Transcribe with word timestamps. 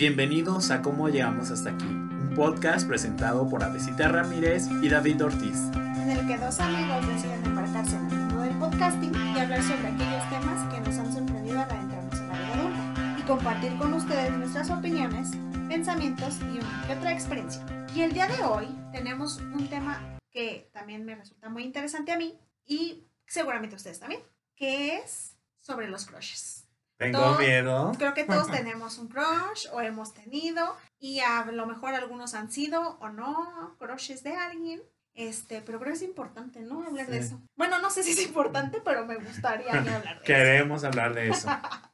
Bienvenidos 0.00 0.70
a 0.70 0.80
Cómo 0.80 1.10
Llegamos 1.10 1.50
Hasta 1.50 1.72
Aquí, 1.72 1.84
un 1.84 2.32
podcast 2.34 2.88
presentado 2.88 3.46
por 3.46 3.62
Avesita 3.62 4.08
Ramírez 4.08 4.66
y 4.80 4.88
David 4.88 5.22
Ortiz. 5.22 5.58
En 5.74 6.08
el 6.08 6.26
que 6.26 6.38
dos 6.38 6.58
amigos 6.58 7.06
deciden 7.06 7.44
embarcarse 7.44 7.96
en 7.96 8.06
el 8.06 8.16
mundo 8.16 8.40
del 8.40 8.58
podcasting 8.58 9.12
y 9.14 9.38
hablar 9.38 9.62
sobre 9.62 9.88
aquellos 9.88 10.30
temas 10.30 10.72
que 10.72 10.80
nos 10.80 10.98
han 10.98 11.12
sorprendido 11.12 11.60
al 11.60 11.70
adentrarnos 11.70 12.18
en 12.18 12.28
la 12.28 12.34
vida 12.34 12.54
adulta 12.54 13.16
y 13.18 13.22
compartir 13.24 13.76
con 13.76 13.92
ustedes 13.92 14.32
nuestras 14.32 14.70
opiniones, 14.70 15.32
pensamientos 15.68 16.38
y 16.50 16.60
una 16.60 16.84
que 16.86 16.94
otra 16.94 17.12
experiencia. 17.12 17.62
Y 17.94 18.00
el 18.00 18.14
día 18.14 18.26
de 18.26 18.42
hoy 18.42 18.68
tenemos 18.92 19.36
un 19.36 19.68
tema 19.68 20.18
que 20.30 20.70
también 20.72 21.04
me 21.04 21.14
resulta 21.14 21.50
muy 21.50 21.62
interesante 21.62 22.10
a 22.10 22.16
mí 22.16 22.38
y 22.64 23.06
seguramente 23.26 23.74
a 23.74 23.76
ustedes 23.76 24.00
también, 24.00 24.22
que 24.56 24.96
es 24.96 25.36
sobre 25.60 25.88
los 25.88 26.06
crushes. 26.06 26.59
Tengo 27.00 27.38
miedo. 27.38 27.92
Creo 27.98 28.14
que 28.14 28.24
todos 28.24 28.50
tenemos 28.50 28.98
un 28.98 29.08
crush 29.08 29.66
o 29.72 29.80
hemos 29.80 30.12
tenido 30.14 30.76
y 30.98 31.20
a 31.20 31.44
lo 31.46 31.66
mejor 31.66 31.94
algunos 31.94 32.34
han 32.34 32.52
sido 32.52 32.98
o 33.00 33.08
no 33.08 33.74
crushes 33.78 34.22
de 34.22 34.34
alguien. 34.36 34.82
Este, 35.14 35.60
pero 35.60 35.78
creo 35.80 35.92
que 35.92 35.96
es 35.96 36.02
importante, 36.02 36.60
¿no? 36.60 36.84
Hablar 36.86 37.08
de 37.08 37.18
eso. 37.18 37.40
Bueno, 37.56 37.80
no 37.80 37.90
sé 37.90 38.02
si 38.04 38.12
es 38.12 38.22
importante, 38.24 38.80
pero 38.84 39.04
me 39.06 39.16
gustaría 39.16 39.72
hablar 39.72 40.02
de 40.04 40.10
eso. 40.10 40.22
Queremos 40.24 40.84
hablar 40.84 41.14
de 41.14 41.28
eso. 41.30 41.48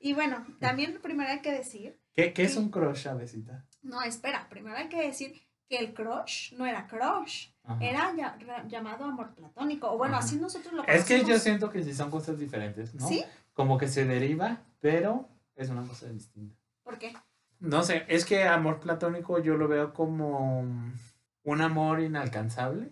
Y 0.00 0.14
bueno, 0.14 0.44
también 0.58 0.98
primero 1.00 1.30
hay 1.30 1.40
que 1.40 1.52
decir, 1.52 1.96
¿Qué, 2.14 2.32
qué 2.32 2.42
es 2.42 2.56
un 2.56 2.70
crush, 2.70 3.06
Avesita? 3.06 3.64
no, 3.82 4.02
espera, 4.02 4.48
primero 4.48 4.76
hay 4.76 4.88
que 4.88 5.00
decir 5.00 5.40
que 5.68 5.76
el 5.78 5.94
crush 5.94 6.52
no 6.54 6.66
era 6.66 6.88
crush, 6.88 7.50
Ajá. 7.62 7.78
era 7.84 8.12
ya- 8.16 8.36
llamado 8.66 9.04
amor 9.04 9.32
platónico. 9.36 9.92
O 9.92 9.98
bueno, 9.98 10.16
Ajá. 10.16 10.24
así 10.24 10.36
nosotros 10.36 10.72
lo 10.74 10.84
Es 10.84 11.04
que 11.04 11.14
yo 11.18 11.22
conocemos. 11.22 11.42
siento 11.44 11.70
que 11.70 11.84
sí 11.84 11.94
son 11.94 12.10
cosas 12.10 12.36
diferentes, 12.40 12.92
¿no? 12.96 13.06
¿Sí? 13.06 13.24
Como 13.52 13.78
que 13.78 13.88
se 13.88 14.04
deriva, 14.04 14.62
pero 14.80 15.28
es 15.56 15.68
una 15.68 15.86
cosa 15.86 16.08
distinta. 16.08 16.56
¿Por 16.82 16.98
qué? 16.98 17.14
No 17.60 17.82
sé, 17.82 18.04
es 18.08 18.24
que 18.24 18.44
amor 18.44 18.80
platónico 18.80 19.38
yo 19.38 19.56
lo 19.56 19.68
veo 19.68 19.92
como 19.92 20.60
un 21.44 21.60
amor 21.60 22.00
inalcanzable 22.00 22.90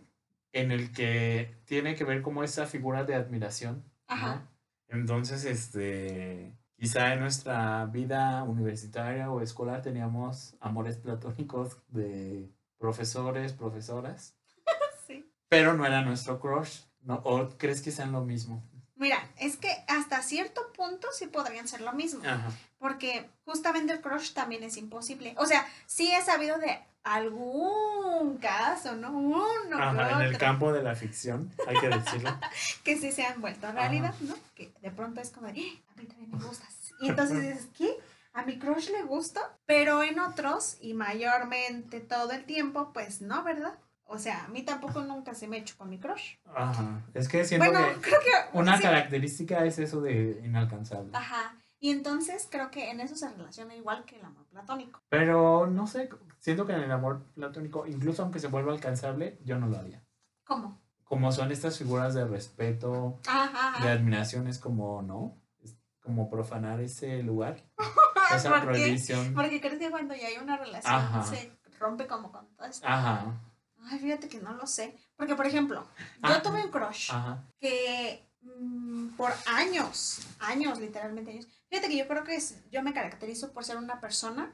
en 0.53 0.71
el 0.73 0.93
que 0.93 1.57
tiene 1.65 1.95
que 1.95 2.05
ver 2.05 2.23
como 2.23 2.45
esa 2.45 2.67
figura 2.67 3.05
de 3.05 3.15
admiración. 3.15 3.85
¿no? 4.09 4.15
Ajá. 4.15 4.47
Entonces, 4.89 5.45
este, 5.45 6.57
quizá 6.77 7.13
en 7.15 7.21
nuestra 7.21 7.87
vida 7.87 8.43
universitaria 8.43 9.31
o 9.31 9.41
escolar 9.41 9.83
teníamos 9.83 10.57
amores 10.61 10.97
platónicos 10.99 11.79
de 11.89 12.51
profesores, 12.79 13.53
profesoras, 13.53 14.37
Sí. 15.07 15.31
pero 15.49 15.75
no 15.75 15.87
era 15.87 16.03
nuestro 16.03 16.41
crush, 16.41 16.83
¿no? 17.03 17.21
¿O 17.25 17.49
crees 17.57 17.83
que 17.83 17.91
sean 17.91 18.13
lo 18.13 18.25
mismo? 18.25 18.63
Mira, 18.97 19.19
es 19.39 19.57
que 19.57 19.69
hasta 19.91 20.23
cierto 20.23 20.73
punto 20.73 21.09
sí 21.13 21.27
podrían 21.27 21.69
ser 21.69 21.81
lo 21.81 21.93
mismo. 21.93 22.23
Ajá. 22.25 22.51
Porque 22.79 23.29
justamente 23.45 23.93
el 23.93 24.01
crush 24.01 24.33
también 24.33 24.63
es 24.63 24.77
imposible. 24.77 25.35
O 25.37 25.47
sea, 25.47 25.67
sí 25.87 26.11
he 26.13 26.23
sabido 26.23 26.59
de 26.59 26.81
algún 27.03 28.39
caso, 28.39 28.95
¿no? 28.97 29.11
Uno 29.13 29.45
Ajá, 29.79 30.21
en 30.21 30.27
el 30.27 30.39
campo 30.39 30.73
de 30.73 30.83
la 30.83 30.95
ficción, 30.95 31.51
hay 31.67 31.77
que 31.79 31.89
decirlo. 31.89 32.31
que 32.85 32.99
sí 32.99 33.13
se 33.13 33.25
han 33.25 33.41
vuelto 33.41 33.71
realidad, 33.73 34.15
¿no? 34.21 34.35
Que 34.55 34.73
de 34.81 34.91
pronto 34.91 35.21
es 35.21 35.31
como 35.31 35.47
de, 35.47 35.53
"Ah, 35.53 35.93
a 35.93 36.01
mí 36.01 36.07
también 36.07 36.31
me 36.31 36.45
gustas. 36.45 36.93
Y 37.01 37.09
entonces 37.09 37.41
dices, 37.41 37.69
¿qué? 37.77 37.97
A 38.33 38.43
mi 38.43 38.59
crush 38.59 38.91
le 38.91 39.03
gusta, 39.03 39.59
pero 39.67 40.03
en 40.03 40.21
otros, 40.21 40.77
y 40.81 40.95
mayormente 40.95 42.01
todo 42.01 42.31
el 42.33 42.45
tiempo, 42.45 42.93
pues 42.93 43.21
no, 43.23 43.43
¿verdad? 43.43 43.75
O 44.13 44.19
sea, 44.19 44.45
a 44.45 44.49
mí 44.49 44.63
tampoco 44.63 45.03
nunca 45.03 45.35
se 45.35 45.47
me 45.47 45.59
hecho 45.59 45.77
con 45.79 45.89
mi 45.89 45.99
crush. 46.01 46.35
Ajá. 46.55 47.01
Es 47.15 47.29
que 47.29 47.45
siento 47.45 47.71
Bueno, 47.71 47.87
que 47.95 48.01
creo 48.01 48.19
que... 48.21 48.59
una 48.59 48.77
sí. 48.77 48.83
característica 48.83 49.65
es 49.65 49.79
eso 49.79 50.01
de 50.01 50.41
inalcanzable. 50.45 51.11
Ajá. 51.17 51.55
Y 51.79 51.91
entonces 51.91 52.49
creo 52.51 52.73
que 52.73 52.91
en 52.91 52.99
eso 53.01 53.15
se 53.15 53.29
relaciona 53.29 53.75
igual 53.77 54.05
que 54.05 54.17
el 54.17 54.25
amor 54.25 54.45
platónico. 54.47 55.01
Pero 55.09 55.69
no 55.69 55.87
sé, 55.87 56.11
siento 56.41 56.67
que 56.67 56.73
en 56.73 56.81
el 56.81 56.91
amor 56.91 57.23
platónico, 57.35 57.87
incluso 57.87 58.23
aunque 58.23 58.41
se 58.41 58.49
vuelva 58.49 58.73
alcanzable, 58.73 59.39
yo 59.45 59.59
no 59.61 59.69
lo 59.69 59.79
haría. 59.79 60.03
¿Cómo? 60.45 60.81
Como 61.05 61.31
son 61.31 61.53
estas 61.53 61.79
figuras 61.79 62.13
de 62.13 62.25
respeto, 62.27 63.21
Ajá. 63.29 63.69
ajá. 63.69 63.85
de 63.85 63.93
admiración, 63.93 64.49
es 64.49 64.59
como, 64.59 65.03
¿no? 65.03 65.39
Es 65.63 65.77
como 66.03 66.29
profanar 66.29 66.81
ese 66.81 67.23
lugar, 67.23 67.63
esa 68.35 68.51
¿Por 68.51 68.63
prohibición. 68.65 69.35
Porque 69.35 69.61
crees 69.61 69.79
que 69.79 69.91
cuando 69.91 70.15
ya 70.17 70.27
hay 70.27 70.37
una 70.39 70.57
relación 70.57 70.93
Ajá. 70.95 71.23
se 71.23 71.57
rompe 71.79 72.07
como 72.09 72.31
con 72.33 72.47
todo 72.57 72.67
esto. 72.67 72.87
Ajá, 72.87 73.41
Ay, 73.85 73.99
fíjate 73.99 74.29
que 74.29 74.39
no 74.41 74.53
lo 74.55 74.67
sé. 74.67 74.97
Porque, 75.17 75.35
por 75.35 75.47
ejemplo, 75.47 75.83
yo 76.23 76.35
Ah. 76.35 76.43
tuve 76.43 76.65
un 76.65 76.71
crush 76.71 77.11
ajá. 77.13 77.45
que 77.61 78.27
mm, 78.43 79.09
por 79.17 79.33
años, 79.47 80.21
años, 80.39 80.81
literalmente 80.81 81.31
años. 81.31 81.47
Fíjate 81.69 81.89
que 81.89 81.97
yo 81.99 82.09
creo 82.09 82.25
que 82.25 82.35
es- 82.37 82.57
yo 82.71 82.83
me 82.83 82.95
caracterizo 82.95 83.53
por 83.53 83.65
ser 83.67 83.77
una 83.77 84.01
persona 84.01 84.51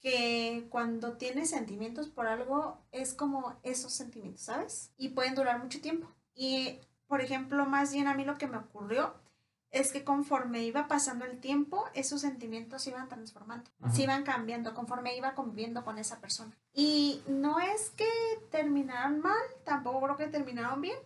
que 0.00 0.66
cuando 0.70 1.14
tiene 1.16 1.46
sentimientos 1.46 2.08
por 2.08 2.26
algo 2.28 2.78
es 2.92 3.12
como 3.14 3.56
esos 3.62 3.92
sentimientos, 3.92 4.42
¿sabes? 4.42 4.92
Y 4.96 5.08
pueden 5.10 5.34
durar 5.34 5.60
mucho 5.62 5.80
tiempo. 5.80 6.06
Y, 6.34 6.78
por 7.08 7.22
ejemplo, 7.22 7.66
más 7.66 7.92
bien 7.92 8.06
a 8.06 8.14
mí 8.14 8.24
lo 8.24 8.38
que 8.38 8.46
me 8.46 8.58
ocurrió 8.58 9.14
es 9.74 9.92
que 9.92 10.04
conforme 10.04 10.62
iba 10.62 10.86
pasando 10.86 11.24
el 11.24 11.40
tiempo, 11.40 11.84
esos 11.94 12.20
sentimientos 12.20 12.82
se 12.82 12.90
iban 12.90 13.08
transformando, 13.08 13.68
Ajá. 13.80 13.92
se 13.92 14.02
iban 14.02 14.22
cambiando 14.22 14.72
conforme 14.72 15.16
iba 15.16 15.34
conviviendo 15.34 15.84
con 15.84 15.98
esa 15.98 16.20
persona. 16.20 16.56
Y 16.72 17.22
no 17.26 17.58
es 17.58 17.90
que 17.90 18.08
terminaron 18.52 19.20
mal, 19.20 19.42
tampoco 19.64 20.00
creo 20.02 20.16
que 20.16 20.26
terminaron 20.28 20.80
bien, 20.80 20.96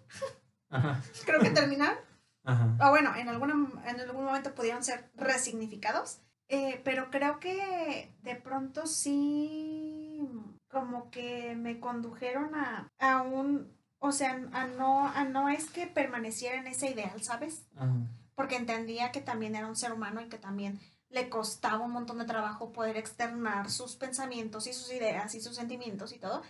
Ajá. 0.68 1.02
creo 1.24 1.40
que 1.40 1.50
terminaron 1.50 1.98
Ajá. 2.44 2.76
o 2.86 2.90
bueno, 2.90 3.16
en, 3.16 3.30
alguna, 3.30 3.54
en 3.86 4.00
algún 4.00 4.24
momento 4.24 4.54
pudieron 4.54 4.84
ser 4.84 5.10
resignificados, 5.16 6.20
eh, 6.48 6.82
pero 6.84 7.10
creo 7.10 7.40
que 7.40 8.14
de 8.22 8.36
pronto 8.36 8.86
sí, 8.86 10.28
como 10.68 11.10
que 11.10 11.56
me 11.56 11.80
condujeron 11.80 12.54
a, 12.54 12.92
a 12.98 13.22
un, 13.22 13.72
o 13.98 14.12
sea, 14.12 14.38
a 14.52 14.66
no, 14.66 15.08
a 15.08 15.24
no 15.24 15.48
es 15.48 15.70
que 15.70 15.86
permaneciera 15.86 16.58
en 16.58 16.66
ese 16.66 16.90
ideal, 16.90 17.22
¿sabes? 17.22 17.66
Ajá. 17.74 17.94
Porque 18.38 18.54
entendía 18.54 19.10
que 19.10 19.20
también 19.20 19.56
era 19.56 19.66
un 19.66 19.74
ser 19.74 19.90
humano 19.92 20.20
y 20.20 20.28
que 20.28 20.38
también 20.38 20.78
le 21.10 21.28
costaba 21.28 21.84
un 21.84 21.90
montón 21.90 22.18
de 22.18 22.24
trabajo 22.24 22.70
poder 22.72 22.96
externar 22.96 23.68
sus 23.68 23.96
pensamientos 23.96 24.68
y 24.68 24.72
sus 24.72 24.92
ideas 24.92 25.34
y 25.34 25.40
sus 25.40 25.56
sentimientos 25.56 26.12
y 26.12 26.18
todo, 26.18 26.42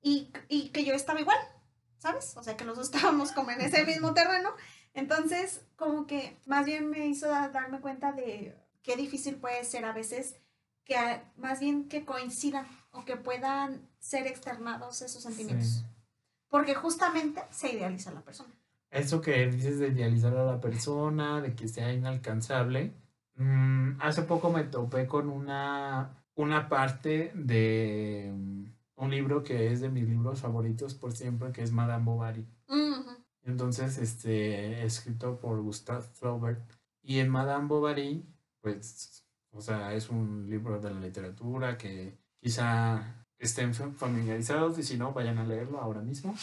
y, 0.00 0.32
y 0.48 0.70
que 0.70 0.84
yo 0.86 0.94
estaba 0.94 1.20
igual, 1.20 1.36
¿sabes? 1.98 2.34
O 2.38 2.42
sea, 2.42 2.56
que 2.56 2.64
los 2.64 2.78
dos 2.78 2.86
estábamos 2.94 3.30
como 3.32 3.50
en 3.50 3.60
ese 3.60 3.84
mismo 3.84 4.14
terreno. 4.14 4.54
Entonces, 4.94 5.60
como 5.76 6.06
que 6.06 6.34
más 6.46 6.64
bien 6.64 6.88
me 6.88 7.06
hizo 7.08 7.28
da- 7.28 7.50
darme 7.50 7.80
cuenta 7.80 8.12
de 8.12 8.56
qué 8.82 8.96
difícil 8.96 9.36
puede 9.36 9.64
ser 9.64 9.84
a 9.84 9.92
veces 9.92 10.36
que 10.84 10.96
a- 10.96 11.30
más 11.36 11.60
bien 11.60 11.88
que 11.90 12.06
coincidan 12.06 12.66
o 12.90 13.04
que 13.04 13.16
puedan 13.18 13.86
ser 13.98 14.26
externados 14.26 15.02
esos 15.02 15.22
sentimientos. 15.22 15.66
Sí. 15.68 15.84
Porque 16.48 16.74
justamente 16.74 17.42
se 17.50 17.70
idealiza 17.72 18.12
la 18.12 18.22
persona. 18.22 18.54
Eso 18.94 19.20
que 19.20 19.46
dices 19.50 19.78
de 19.80 19.88
idealizar 19.88 20.36
a 20.36 20.44
la 20.44 20.60
persona, 20.60 21.40
de 21.42 21.54
que 21.54 21.68
sea 21.68 21.92
inalcanzable. 21.92 22.92
mm, 23.36 24.00
hace 24.00 24.22
poco 24.22 24.50
me 24.52 24.62
topé 24.64 25.06
con 25.08 25.28
una, 25.28 26.24
una 26.36 26.68
parte 26.68 27.32
de 27.34 28.30
mm, 28.32 28.64
un 28.96 29.10
libro 29.10 29.42
que 29.42 29.72
es 29.72 29.80
de 29.80 29.88
mis 29.90 30.08
libros 30.08 30.40
favoritos 30.40 30.94
por 30.94 31.12
siempre, 31.12 31.50
que 31.52 31.62
es 31.62 31.72
Madame 31.72 32.04
Bovary. 32.04 32.46
Ujú. 32.68 33.10
Entonces, 33.42 33.98
este, 33.98 34.84
escrito 34.84 35.38
por 35.40 35.60
Gustave 35.60 36.02
Flaubert. 36.02 36.60
Y 37.02 37.18
en 37.18 37.28
Madame 37.28 37.66
Bovary, 37.66 38.24
pues, 38.62 39.24
o 39.50 39.60
sea, 39.60 39.92
es 39.94 40.08
un 40.10 40.48
libro 40.48 40.80
de 40.80 40.94
la 40.94 41.00
literatura 41.00 41.76
que 41.76 42.16
quizá 42.40 43.26
estén 43.38 43.74
fa- 43.74 43.90
familiarizados 43.90 44.78
y 44.78 44.82
si 44.84 44.96
no, 44.96 45.12
vayan 45.12 45.38
a 45.38 45.44
leerlo 45.44 45.80
ahora 45.80 46.00
mismo. 46.00 46.34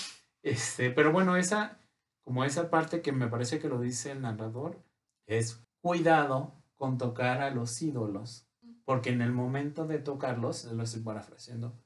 Este, 0.44 0.92
pero 0.92 1.12
bueno, 1.12 1.38
esa, 1.38 1.80
como 2.32 2.46
esa 2.46 2.70
parte 2.70 3.02
que 3.02 3.12
me 3.12 3.28
parece 3.28 3.60
que 3.60 3.68
lo 3.68 3.82
dice 3.82 4.12
el 4.12 4.22
narrador, 4.22 4.82
es 5.26 5.60
cuidado 5.82 6.54
con 6.78 6.98
tocar 6.98 7.42
a 7.42 7.50
los 7.50 7.82
ídolos, 7.82 8.48
porque 8.86 9.10
en 9.10 9.22
el 9.22 9.34
momento 9.34 9.86
de 9.86 10.00
tocarlos, 10.00 10.64
lo 10.64 10.82
estoy 10.82 11.02
parafraseando, 11.02 11.78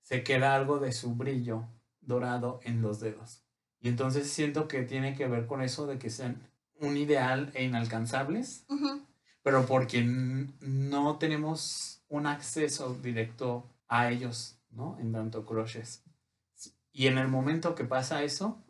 se 0.00 0.24
queda 0.24 0.56
algo 0.56 0.80
de 0.80 0.90
su 0.90 1.14
brillo 1.14 1.68
dorado 2.00 2.58
en 2.64 2.82
los 2.82 2.98
dedos. 2.98 3.44
Y 3.78 3.90
entonces 3.90 4.28
siento 4.28 4.66
que 4.66 4.82
tiene 4.82 5.14
que 5.14 5.28
ver 5.28 5.46
con 5.46 5.62
eso 5.62 5.86
de 5.86 6.00
que 6.00 6.10
sean 6.10 6.50
un 6.80 6.96
ideal 6.96 7.52
e 7.54 7.62
inalcanzables, 7.62 8.66
pero 9.44 9.66
porque 9.66 10.02
no 10.02 11.18
tenemos 11.18 12.02
un 12.08 12.26
acceso 12.26 12.92
directo 12.94 13.70
a 13.86 14.10
ellos, 14.10 14.58
¿no? 14.68 14.98
En 14.98 15.12
tanto 15.12 15.46
crushes. 15.46 16.02
Y 16.90 17.06
en 17.06 17.18
el 17.18 17.28
momento 17.28 17.76
que 17.76 17.84
pasa 17.84 18.24
eso. 18.24 18.64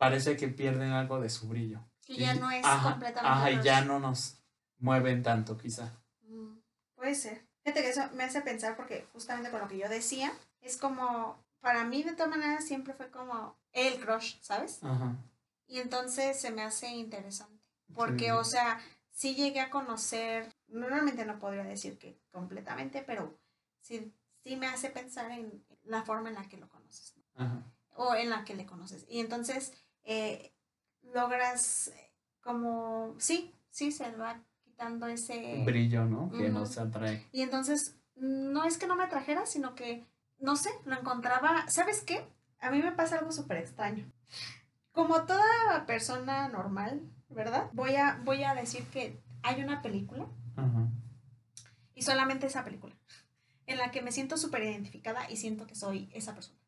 Parece 0.00 0.34
que 0.38 0.48
pierden 0.48 0.92
algo 0.92 1.20
de 1.20 1.28
su 1.28 1.46
brillo. 1.46 1.84
Que 2.06 2.16
ya 2.16 2.34
no 2.34 2.50
es 2.50 2.64
ajá, 2.64 2.92
completamente. 2.92 3.38
Ajá, 3.38 3.50
y 3.50 3.62
ya 3.62 3.82
no 3.82 4.00
nos 4.00 4.42
mueven 4.78 5.22
tanto, 5.22 5.58
quizá. 5.58 5.92
Mm, 6.22 6.58
Puede 6.94 7.14
ser. 7.14 7.46
Fíjate 7.62 7.82
que 7.82 7.90
eso 7.90 8.08
me 8.14 8.24
hace 8.24 8.40
pensar 8.40 8.76
porque 8.76 9.06
justamente 9.12 9.50
con 9.50 9.60
lo 9.60 9.68
que 9.68 9.76
yo 9.76 9.90
decía, 9.90 10.32
es 10.62 10.78
como, 10.78 11.44
para 11.60 11.84
mí 11.84 12.02
de 12.02 12.14
todas 12.14 12.30
maneras 12.30 12.64
siempre 12.64 12.94
fue 12.94 13.10
como 13.10 13.58
el 13.72 14.00
crush, 14.00 14.40
¿sabes? 14.40 14.82
Ajá. 14.82 15.16
Y 15.66 15.80
entonces 15.80 16.40
se 16.40 16.50
me 16.50 16.62
hace 16.62 16.88
interesante. 16.88 17.62
Porque, 17.94 18.26
Sí. 18.26 18.30
o 18.30 18.42
sea, 18.44 18.80
sí 19.10 19.34
llegué 19.34 19.60
a 19.60 19.68
conocer 19.70 20.50
Normalmente 20.68 21.26
no 21.26 21.38
podría 21.38 21.64
decir 21.64 21.98
que 21.98 22.16
completamente, 22.30 23.02
pero 23.02 23.36
sí, 23.80 24.14
sí 24.44 24.56
me 24.56 24.68
hace 24.68 24.88
pensar 24.88 25.30
en 25.32 25.62
la 25.82 26.04
forma 26.04 26.28
en 26.28 26.36
la 26.36 26.48
que 26.48 26.56
lo 26.56 26.68
conoces. 26.68 27.14
O 27.96 28.14
en 28.14 28.30
la 28.30 28.44
que 28.44 28.54
le 28.54 28.66
conoces. 28.66 29.04
Y 29.08 29.18
entonces 29.18 29.72
eh, 30.04 30.52
logras 31.14 31.92
como, 32.40 33.14
sí, 33.18 33.54
sí, 33.70 33.92
se 33.92 34.10
va 34.12 34.42
quitando 34.62 35.06
ese... 35.06 35.62
Brillo, 35.64 36.04
¿no? 36.04 36.30
Que 36.30 36.48
nos 36.48 36.78
atrae. 36.78 37.26
Y 37.32 37.42
entonces, 37.42 37.96
no 38.16 38.64
es 38.64 38.78
que 38.78 38.86
no 38.86 38.96
me 38.96 39.04
atrajera, 39.04 39.46
sino 39.46 39.74
que, 39.74 40.04
no 40.38 40.56
sé, 40.56 40.70
lo 40.84 40.98
encontraba, 40.98 41.68
¿sabes 41.68 42.02
qué? 42.02 42.26
A 42.60 42.70
mí 42.70 42.82
me 42.82 42.92
pasa 42.92 43.18
algo 43.18 43.32
súper 43.32 43.58
extraño. 43.58 44.10
Como 44.92 45.22
toda 45.24 45.86
persona 45.86 46.48
normal, 46.48 47.00
¿verdad? 47.28 47.70
Voy 47.72 47.94
a, 47.96 48.20
voy 48.24 48.42
a 48.42 48.54
decir 48.54 48.84
que 48.86 49.20
hay 49.42 49.62
una 49.62 49.82
película 49.82 50.26
y 51.94 52.02
solamente 52.02 52.46
esa 52.46 52.64
película 52.64 52.94
en 53.66 53.78
la 53.78 53.90
que 53.90 54.02
me 54.02 54.12
siento 54.12 54.36
súper 54.36 54.64
identificada 54.64 55.30
y 55.30 55.36
siento 55.36 55.66
que 55.66 55.74
soy 55.74 56.10
esa 56.12 56.34
persona. 56.34 56.58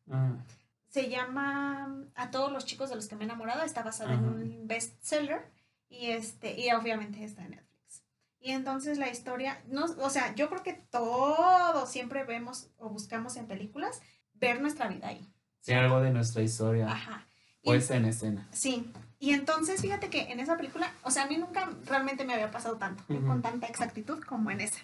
Se 0.93 1.09
llama 1.09 2.05
A 2.13 2.29
todos 2.29 2.51
los 2.51 2.65
chicos 2.65 2.91
de 2.91 2.95
los 2.95 3.07
que 3.07 3.15
me 3.15 3.23
he 3.23 3.25
enamorado, 3.25 3.63
está 3.63 3.81
basada 3.81 4.13
en 4.13 4.25
un 4.25 4.67
bestseller 4.67 5.51
y, 5.89 6.11
este, 6.11 6.59
y 6.59 6.71
obviamente 6.71 7.23
está 7.23 7.43
en 7.43 7.51
Netflix. 7.51 8.03
Y 8.39 8.51
entonces 8.51 8.99
la 8.99 9.09
historia, 9.09 9.59
no, 9.67 9.85
o 9.85 10.09
sea, 10.11 10.35
yo 10.35 10.49
creo 10.49 10.61
que 10.61 10.73
todos 10.73 11.89
siempre 11.89 12.25
vemos 12.25 12.69
o 12.77 12.89
buscamos 12.89 13.37
en 13.37 13.47
películas 13.47 14.01
ver 14.35 14.61
nuestra 14.61 14.87
vida 14.87 15.07
ahí. 15.07 15.27
Sí, 15.61 15.73
algo 15.73 15.99
de 15.99 16.11
nuestra 16.11 16.43
historia. 16.43 16.87
Ajá. 16.87 17.25
Pues 17.63 17.89
en 17.89 18.05
escena. 18.05 18.47
Sí. 18.51 18.91
Y 19.17 19.33
entonces, 19.33 19.81
fíjate 19.81 20.11
que 20.11 20.31
en 20.31 20.39
esa 20.39 20.57
película, 20.57 20.93
o 21.01 21.09
sea, 21.09 21.23
a 21.23 21.27
mí 21.27 21.37
nunca 21.37 21.71
realmente 21.85 22.23
me 22.23 22.35
había 22.35 22.51
pasado 22.51 22.77
tanto, 22.77 23.03
con 23.07 23.41
tanta 23.41 23.65
exactitud 23.65 24.21
como 24.25 24.51
en 24.51 24.61
esa. 24.61 24.81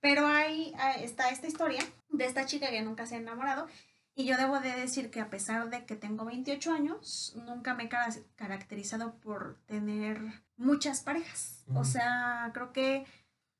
Pero 0.00 0.26
ahí 0.26 0.74
está 0.98 1.28
esta 1.28 1.46
historia 1.46 1.84
de 2.08 2.24
esta 2.24 2.44
chica 2.44 2.70
que 2.70 2.82
nunca 2.82 3.06
se 3.06 3.14
ha 3.14 3.18
enamorado. 3.18 3.68
Y 4.16 4.26
yo 4.26 4.36
debo 4.36 4.60
de 4.60 4.70
decir 4.70 5.10
que 5.10 5.20
a 5.20 5.28
pesar 5.28 5.70
de 5.70 5.84
que 5.86 5.96
tengo 5.96 6.24
28 6.24 6.72
años, 6.72 7.34
nunca 7.46 7.74
me 7.74 7.84
he 7.84 7.88
caracterizado 8.36 9.14
por 9.16 9.58
tener 9.66 10.44
muchas 10.56 11.00
parejas. 11.02 11.64
O 11.74 11.84
sea, 11.84 12.50
creo 12.54 12.72
que 12.72 13.06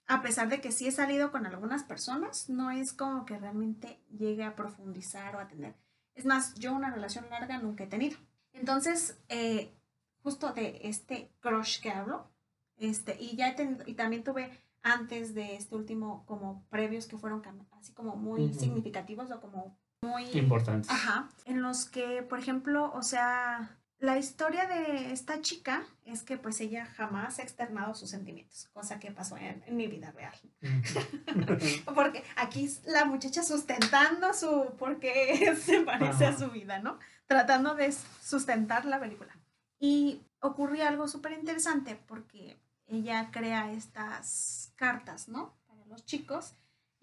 a 0.06 0.22
pesar 0.22 0.48
de 0.48 0.60
que 0.60 0.70
sí 0.70 0.86
he 0.86 0.92
salido 0.92 1.32
con 1.32 1.46
algunas 1.46 1.82
personas, 1.82 2.48
no 2.48 2.70
es 2.70 2.92
como 2.92 3.24
que 3.24 3.38
realmente 3.38 4.00
llegue 4.16 4.44
a 4.44 4.54
profundizar 4.54 5.34
o 5.34 5.40
a 5.40 5.48
tener. 5.48 5.74
Es 6.14 6.24
más, 6.24 6.54
yo 6.54 6.72
una 6.72 6.90
relación 6.90 7.28
larga 7.30 7.58
nunca 7.58 7.84
he 7.84 7.88
tenido. 7.88 8.16
Entonces, 8.52 9.18
eh, 9.28 9.74
justo 10.22 10.52
de 10.52 10.80
este 10.84 11.32
crush 11.40 11.80
que 11.80 11.90
hablo, 11.90 12.30
este, 12.76 13.16
y 13.20 13.36
ya 13.36 13.56
y 13.86 13.94
también 13.94 14.22
tuve 14.22 14.50
antes 14.82 15.34
de 15.34 15.56
este 15.56 15.74
último 15.74 16.24
como 16.26 16.64
previos 16.68 17.06
que 17.06 17.16
fueron 17.16 17.42
así 17.72 17.92
como 17.92 18.16
muy 18.16 18.52
significativos 18.52 19.30
o 19.30 19.40
como 19.40 19.76
muy 20.04 20.24
importantes. 20.32 20.90
Ajá, 20.90 21.28
en 21.44 21.62
los 21.62 21.86
que, 21.86 22.22
por 22.22 22.38
ejemplo, 22.38 22.92
o 22.94 23.02
sea, 23.02 23.76
la 24.04 24.18
historia 24.18 24.66
de 24.66 25.12
esta 25.12 25.40
chica 25.40 25.82
es 26.04 26.22
que 26.22 26.36
pues 26.36 26.60
ella 26.60 26.84
jamás 26.84 27.38
ha 27.38 27.42
externado 27.42 27.94
sus 27.94 28.10
sentimientos, 28.10 28.68
cosa 28.72 29.00
que 29.00 29.10
pasó 29.10 29.36
en, 29.38 29.62
mi 29.74 29.86
vida 29.86 30.12
real. 30.12 30.34
porque 31.94 32.22
aquí 32.36 32.70
la 32.84 33.06
muchacha 33.06 33.42
sustentando 33.42 34.34
su, 34.34 34.74
porque 34.78 35.56
se 35.60 35.80
parece 35.80 36.26
a 36.26 36.36
su 36.36 36.50
vida, 36.50 36.80
¿no? 36.80 36.98
Tratando 37.26 37.74
de 37.74 37.92
sustentar 38.22 38.84
la 38.84 39.00
película. 39.00 39.34
Y 39.78 40.20
ocurrió 40.40 40.86
algo 40.86 41.08
súper 41.08 41.32
interesante 41.32 41.96
porque 42.06 42.58
ella 42.86 43.30
crea 43.30 43.72
estas 43.72 44.72
cartas, 44.76 45.28
¿no? 45.28 45.56
Para 45.66 45.86
los 45.86 46.04
chicos 46.04 46.54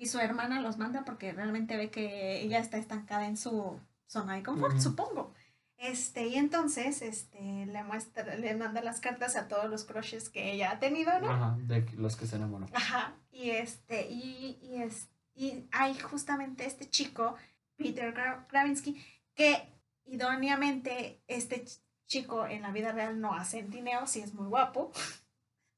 y 0.01 0.07
su 0.07 0.17
hermana 0.17 0.61
los 0.61 0.79
manda 0.79 1.05
porque 1.05 1.31
realmente 1.31 1.77
ve 1.77 1.91
que 1.91 2.41
ella 2.41 2.57
está 2.57 2.79
estancada 2.79 3.27
en 3.27 3.37
su 3.37 3.79
zona 4.07 4.33
de 4.33 4.41
confort, 4.41 4.79
supongo. 4.79 5.31
Este, 5.77 6.25
y 6.25 6.37
entonces, 6.37 7.03
este, 7.03 7.67
le 7.67 7.83
muestra, 7.83 8.35
le 8.35 8.55
manda 8.55 8.81
las 8.81 8.99
cartas 8.99 9.35
a 9.35 9.47
todos 9.47 9.69
los 9.69 9.83
crushes 9.83 10.29
que 10.29 10.53
ella 10.53 10.71
ha 10.71 10.79
tenido, 10.79 11.19
¿no? 11.19 11.29
Ajá, 11.29 11.57
de 11.61 11.87
los 11.97 12.15
que 12.15 12.25
se 12.25 12.37
enamoró. 12.37 12.65
Ajá, 12.73 13.13
y 13.31 13.51
este, 13.51 14.09
y, 14.09 14.57
y, 14.63 14.81
es, 14.81 15.07
y 15.35 15.67
hay 15.71 15.93
justamente 15.99 16.65
este 16.65 16.89
chico, 16.89 17.35
Peter 17.77 18.11
Gravinsky, 18.51 18.99
que 19.35 19.69
idóneamente 20.05 21.21
este 21.27 21.63
chico 22.07 22.47
en 22.47 22.63
la 22.63 22.71
vida 22.71 22.91
real 22.91 23.21
no 23.21 23.35
hace 23.35 23.61
tineo, 23.61 24.07
si 24.07 24.21
es 24.21 24.33
muy 24.33 24.47
guapo. 24.47 24.91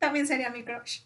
También 0.03 0.27
sería 0.27 0.49
mi 0.49 0.63
crush. 0.63 1.03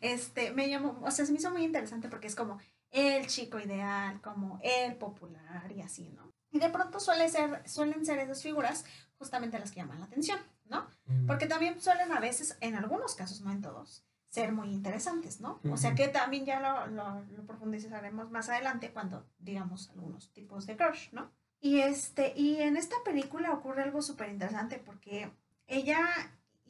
Este, 0.00 0.50
me 0.52 0.68
llamó, 0.68 0.98
o 1.02 1.10
sea, 1.10 1.24
se 1.24 1.32
me 1.32 1.38
hizo 1.38 1.52
muy 1.52 1.62
interesante 1.62 2.08
porque 2.08 2.26
es 2.26 2.34
como 2.34 2.58
el 2.90 3.26
chico 3.28 3.60
ideal, 3.60 4.20
como 4.20 4.58
el 4.62 4.96
popular 4.96 5.70
y 5.70 5.82
así, 5.82 6.10
¿no? 6.10 6.32
Y 6.50 6.58
de 6.58 6.68
pronto 6.70 6.98
suele 6.98 7.28
ser, 7.28 7.62
suelen 7.68 8.04
ser 8.04 8.18
esas 8.18 8.42
figuras 8.42 8.84
justamente 9.18 9.58
las 9.58 9.70
que 9.70 9.80
llaman 9.80 10.00
la 10.00 10.06
atención, 10.06 10.40
¿no? 10.64 10.88
Porque 11.26 11.46
también 11.46 11.80
suelen 11.80 12.10
a 12.10 12.18
veces, 12.18 12.56
en 12.60 12.74
algunos 12.74 13.14
casos, 13.14 13.40
no 13.42 13.52
en 13.52 13.60
todos, 13.60 14.04
ser 14.30 14.52
muy 14.52 14.70
interesantes, 14.70 15.40
¿no? 15.40 15.60
O 15.70 15.76
sea 15.76 15.94
que 15.94 16.08
también 16.08 16.44
ya 16.44 16.58
lo, 16.58 16.88
lo, 16.88 17.20
lo, 17.36 17.46
profundizaremos 17.46 18.30
más 18.30 18.48
adelante 18.48 18.90
cuando 18.90 19.26
digamos 19.38 19.90
algunos 19.90 20.32
tipos 20.32 20.66
de 20.66 20.76
crush, 20.76 21.12
¿no? 21.12 21.30
Y, 21.60 21.80
este, 21.80 22.32
y 22.36 22.56
en 22.62 22.76
esta 22.76 22.96
película 23.04 23.52
ocurre 23.52 23.82
algo 23.82 24.02
súper 24.02 24.28
interesante 24.30 24.82
porque 24.84 25.30
ella 25.66 26.00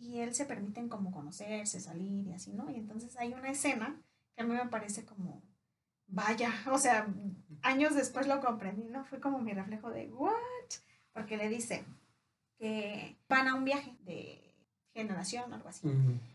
y 0.00 0.20
él 0.20 0.34
se 0.34 0.46
permiten 0.46 0.88
como 0.88 1.10
conocerse, 1.10 1.80
salir 1.80 2.26
y 2.26 2.32
así, 2.32 2.52
¿no? 2.52 2.70
Y 2.70 2.76
entonces 2.76 3.16
hay 3.16 3.32
una 3.32 3.50
escena 3.50 4.00
que 4.34 4.42
a 4.42 4.46
mí 4.46 4.54
me 4.54 4.66
parece 4.66 5.04
como 5.04 5.42
vaya, 6.08 6.50
o 6.72 6.78
sea, 6.78 7.06
años 7.62 7.94
después 7.94 8.26
lo 8.26 8.40
comprendí, 8.40 8.88
¿no? 8.88 9.04
Fue 9.04 9.20
como 9.20 9.38
mi 9.38 9.52
reflejo 9.52 9.90
de, 9.90 10.08
¿what? 10.08 10.32
Porque 11.12 11.36
le 11.36 11.48
dice 11.48 11.84
que 12.58 13.16
van 13.28 13.48
a 13.48 13.54
un 13.54 13.64
viaje 13.64 13.96
de 14.00 14.54
generación, 14.92 15.52
algo 15.52 15.68
así. 15.68 15.88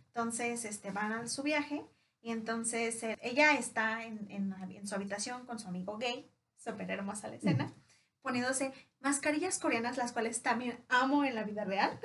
Entonces, 0.08 0.64
este, 0.64 0.92
van 0.92 1.12
a 1.12 1.28
su 1.28 1.44
viaje 1.44 1.84
y 2.22 2.32
entonces 2.32 3.04
eh, 3.04 3.18
ella 3.22 3.58
está 3.58 4.06
en, 4.06 4.30
en, 4.30 4.88
su 4.88 4.96
habitación 4.96 5.46
con 5.46 5.60
su 5.60 5.68
amigo 5.68 5.98
gay, 5.98 6.32
súper 6.56 6.90
hermosa 6.90 7.28
la 7.28 7.36
escena, 7.36 7.74
poniéndose 8.22 8.72
mascarillas 9.02 9.60
coreanas, 9.60 9.98
las 9.98 10.14
cuales 10.14 10.42
también 10.42 10.80
amo 10.88 11.26
en 11.26 11.36
la 11.36 11.44
vida 11.44 11.66
real. 11.66 12.00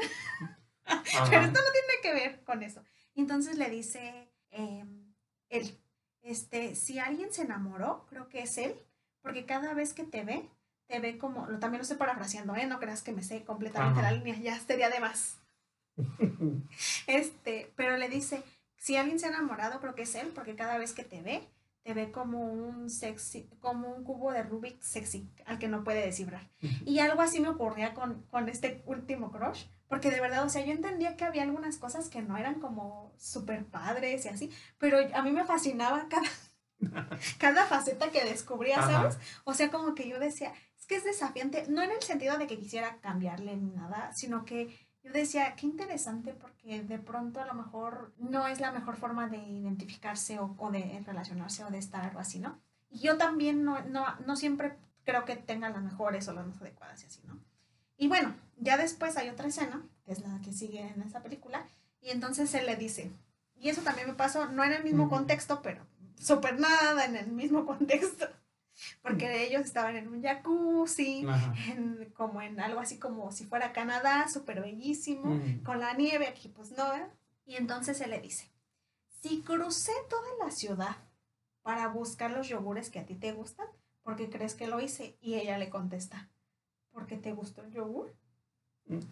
Pero 1.31 1.43
esto 1.43 1.61
no 1.61 1.73
tiene 1.73 2.03
que 2.03 2.15
ver 2.15 2.45
con 2.45 2.63
eso. 2.63 2.83
Entonces 3.15 3.59
le 3.59 3.71
dice 3.71 4.31
em, 4.51 5.15
él, 5.49 5.79
este, 6.23 6.75
si 6.75 6.99
alguien 6.99 7.33
se 7.33 7.43
enamoró, 7.43 8.07
creo 8.09 8.29
que 8.29 8.43
es 8.43 8.59
él, 8.59 8.75
porque 9.23 9.47
cada 9.47 9.75
vez 9.75 9.95
que 9.95 10.05
te 10.05 10.25
ve, 10.25 10.49
te 10.87 11.01
ve 11.01 11.19
como, 11.19 11.47
lo, 11.47 11.59
también 11.59 11.79
lo 11.79 11.83
estoy 11.83 11.99
parafraseando, 11.99 12.55
¿eh? 12.57 12.67
No 12.67 12.79
creas 12.79 13.03
que 13.03 13.13
me 13.13 13.23
sé 13.23 13.45
completamente 13.45 14.03
la 14.03 14.13
línea, 14.13 14.37
ya 14.37 14.59
sería 14.59 14.89
de 14.89 15.01
más. 15.01 15.39
este, 17.07 17.73
pero 17.77 17.97
le 17.97 18.09
dice, 18.09 18.43
si 18.77 18.97
alguien 18.97 19.19
se 19.19 19.27
ha 19.27 19.31
enamorado, 19.31 19.81
creo 19.81 19.95
que 19.95 20.03
es 20.03 20.15
él, 20.15 20.29
porque 20.35 20.55
cada 20.55 20.79
vez 20.79 20.93
que 20.93 21.05
te 21.05 21.21
ve, 21.21 21.47
te 21.83 21.95
ve 21.95 22.11
como 22.13 22.53
un 22.53 22.91
sexy, 22.91 23.49
como 23.61 23.89
un 23.89 24.05
cubo 24.05 24.33
de 24.33 24.43
Rubik 24.43 24.81
sexy, 24.83 25.29
al 25.47 25.59
que 25.59 25.69
no 25.69 25.85
puede 25.85 26.05
descifrar. 26.05 26.49
Y 26.85 26.99
algo 27.01 27.23
así 27.23 27.41
me 27.41 27.49
ocurría 27.49 27.95
con, 27.95 28.23
con 28.31 28.49
este 28.49 28.83
último 28.87 29.31
crush, 29.31 29.65
porque 29.89 30.11
de 30.11 30.21
verdad, 30.21 30.45
o 30.45 30.49
sea, 30.49 30.65
yo 30.65 30.73
entendía 30.73 31.17
que 31.17 31.25
había 31.25 31.43
algunas 31.43 31.79
cosas 31.79 32.09
que 32.09 32.23
no 32.23 32.37
eran 32.37 32.61
como 32.61 33.13
súper 33.17 33.65
padres 33.65 34.25
y 34.25 34.29
así, 34.29 34.51
pero 34.79 34.99
a 35.15 35.23
mí 35.23 35.33
me 35.33 35.45
fascinaba 35.45 36.07
cada, 36.09 36.29
cada 37.39 37.65
faceta 37.65 38.11
que 38.11 38.25
descubría, 38.25 38.83
¿sabes? 38.83 39.19
O 39.45 39.55
sea, 39.55 39.71
como 39.71 39.95
que 39.95 40.09
yo 40.09 40.19
decía, 40.19 40.53
es 40.79 40.87
que 40.87 40.97
es 40.97 41.05
desafiante, 41.05 41.65
no 41.69 41.83
en 41.83 41.91
el 41.91 42.03
sentido 42.03 42.39
de 42.39 42.47
que 42.47 42.59
quisiera 42.59 42.99
cambiarle 43.01 43.57
ni 43.57 43.71
nada, 43.71 44.13
sino 44.13 44.45
que 44.45 44.77
yo 45.03 45.13
decía, 45.13 45.55
qué 45.57 45.67
interesante 45.67 46.35
porque 46.35 46.83
de 46.83 46.99
pronto 46.99 47.41
a 47.41 47.47
lo 47.47 47.55
mejor 47.55 48.13
no 48.19 48.47
es 48.47 48.61
la 48.61 48.73
mejor 48.73 48.97
forma 48.97 49.29
de 49.29 49.39
identificarse 49.39 50.39
o, 50.39 50.55
o 50.59 50.71
de 50.71 51.03
relacionarse 51.07 51.65
o 51.65 51.71
de 51.71 51.79
estar 51.79 52.05
algo 52.05 52.21
así, 52.21 52.41
¿no? 52.41 52.61
Y 52.91 53.01
yo 53.01 53.17
también 53.17 53.65
no, 53.65 53.81
no, 53.83 54.07
no 54.27 54.37
siempre 54.37 54.77
creo 55.05 55.25
que 55.25 55.37
tenga 55.37 55.71
las 55.71 55.83
mejores 55.83 56.29
o 56.29 56.35
las 56.35 56.47
más 56.47 56.61
adecuadas 56.61 57.03
y 57.03 57.07
así, 57.07 57.23
¿no? 57.27 57.39
Y 57.97 58.09
bueno, 58.09 58.35
ya 58.61 58.77
después 58.77 59.17
hay 59.17 59.29
otra 59.29 59.49
escena, 59.49 59.83
que 60.05 60.13
es 60.13 60.21
la 60.21 60.41
que 60.43 60.53
sigue 60.53 60.81
en 60.81 61.03
esa 61.03 61.23
película, 61.23 61.67
y 62.01 62.11
entonces 62.11 62.53
él 62.55 62.67
le 62.67 62.77
dice, 62.77 63.11
y 63.57 63.69
eso 63.69 63.83
también 63.83 64.09
me 64.09 64.15
pasó, 64.15 64.47
no 64.49 64.65
en 64.65 64.73
el 64.73 64.85
mismo 64.85 65.09
contexto, 65.09 65.63
pero 65.63 65.87
súper 66.21 66.59
nada 66.59 67.05
en 67.05 67.17
el 67.17 67.29
mismo 67.29 67.67
contexto, 67.67 68.29
porque 69.03 69.45
ellos 69.47 69.63
estaban 69.63 69.97
en 69.97 70.09
un 70.09 70.23
jacuzzi, 70.23 71.27
como 72.15 72.43
en 72.43 72.61
algo 72.61 72.81
así 72.81 72.99
como 72.99 73.33
si 73.33 73.45
fuera 73.45 73.73
Canadá, 73.73 74.29
súper 74.29 74.61
bellísimo, 74.61 75.41
con 75.65 75.81
la 75.81 75.95
nieve, 75.95 76.27
aquí 76.27 76.49
pues 76.49 76.73
no, 76.73 76.85
y 77.45 77.57
entonces 77.57 78.01
él 78.01 78.11
le 78.11 78.21
dice, 78.21 78.51
si 79.21 79.43
crucé 79.43 79.93
toda 80.09 80.29
la 80.45 80.51
ciudad 80.51 80.97
para 81.63 81.89
buscar 81.89 82.31
los 82.31 82.49
yogures 82.49 82.91
que 82.91 83.01
a 83.01 83.07
ti 83.07 83.15
te 83.15 83.33
gustan, 83.33 83.67
¿por 84.03 84.17
qué 84.17 84.31
crees 84.31 84.55
que 84.55 84.67
lo 84.67 84.81
hice? 84.81 85.17
Y 85.21 85.35
ella 85.35 85.59
le 85.59 85.69
contesta, 85.69 86.31
porque 86.93 87.17
te 87.17 87.33
gustó 87.33 87.63
el 87.63 87.73
yogur. 87.73 88.15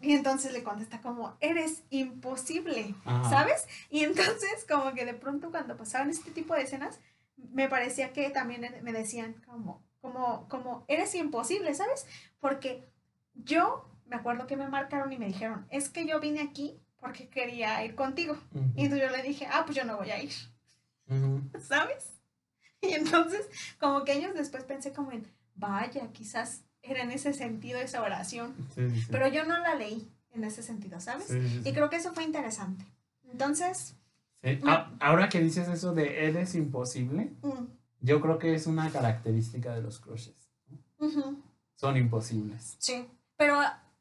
Y 0.00 0.12
entonces 0.12 0.52
le 0.52 0.62
contesta 0.62 1.00
como, 1.00 1.36
eres 1.40 1.82
imposible, 1.90 2.94
Ajá. 3.04 3.28
¿sabes? 3.28 3.66
Y 3.90 4.04
entonces 4.04 4.64
como 4.68 4.94
que 4.94 5.04
de 5.04 5.14
pronto 5.14 5.50
cuando 5.50 5.76
pasaban 5.76 6.10
este 6.10 6.30
tipo 6.30 6.54
de 6.54 6.62
escenas, 6.62 6.98
me 7.36 7.68
parecía 7.68 8.12
que 8.12 8.30
también 8.30 8.74
me 8.82 8.92
decían 8.92 9.34
como, 9.46 9.82
como, 10.00 10.48
como, 10.48 10.84
eres 10.88 11.14
imposible, 11.14 11.74
¿sabes? 11.74 12.06
Porque 12.40 12.88
yo 13.34 13.90
me 14.06 14.16
acuerdo 14.16 14.46
que 14.46 14.56
me 14.56 14.68
marcaron 14.68 15.12
y 15.12 15.18
me 15.18 15.26
dijeron, 15.26 15.66
es 15.70 15.90
que 15.90 16.06
yo 16.06 16.20
vine 16.20 16.40
aquí 16.40 16.80
porque 16.98 17.28
quería 17.28 17.84
ir 17.84 17.94
contigo. 17.94 18.36
Y 18.74 18.84
entonces 18.84 19.10
yo 19.10 19.16
le 19.16 19.22
dije, 19.22 19.46
ah, 19.50 19.64
pues 19.64 19.76
yo 19.76 19.84
no 19.84 19.96
voy 19.96 20.10
a 20.10 20.22
ir. 20.22 20.32
¿sabes? 21.60 22.14
Y 22.80 22.92
entonces 22.92 23.48
como 23.78 24.04
que 24.04 24.12
años 24.12 24.34
después 24.34 24.64
pensé 24.64 24.92
como 24.92 25.12
en, 25.12 25.26
vaya, 25.54 26.10
quizás 26.12 26.62
era 26.88 27.02
en 27.02 27.10
ese 27.10 27.32
sentido 27.32 27.78
esa 27.80 28.02
oración. 28.02 28.54
Sí, 28.74 28.88
sí. 28.90 29.06
Pero 29.10 29.28
yo 29.28 29.44
no 29.44 29.58
la 29.58 29.74
leí 29.74 30.08
en 30.32 30.44
ese 30.44 30.62
sentido, 30.62 31.00
¿sabes? 31.00 31.26
Sí. 31.28 31.62
Y 31.64 31.72
creo 31.72 31.88
que 31.90 31.96
eso 31.96 32.12
fue 32.12 32.24
interesante. 32.24 32.84
Entonces. 33.30 33.94
Ah, 34.64 34.92
ahora 35.00 35.28
que 35.28 35.40
dices 35.40 35.66
eso 35.68 35.92
de 35.92 36.26
eres 36.26 36.54
imposible, 36.54 37.32
mm, 37.42 37.64
yo 38.00 38.20
creo 38.20 38.38
que 38.38 38.54
es 38.54 38.66
una 38.66 38.90
característica 38.90 39.74
de 39.74 39.82
los 39.82 39.98
crushes. 39.98 40.50
¿no? 40.68 41.06
ujú, 41.08 41.42
Son 41.74 41.96
imposibles. 41.96 42.76
sí. 42.78 43.06
Pero 43.36 43.60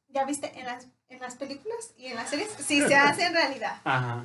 ya 0.10 0.24
viste, 0.26 0.58
en 0.58 0.66
las, 0.66 0.88
en 1.10 1.20
las 1.20 1.36
películas 1.36 1.94
y 1.98 2.06
en 2.06 2.16
las 2.16 2.30
series 2.30 2.50
sí 2.60 2.80
se 2.82 2.96
hace 2.96 3.26
en 3.26 3.34
realidad. 3.34 3.82
Ajá. 3.84 4.24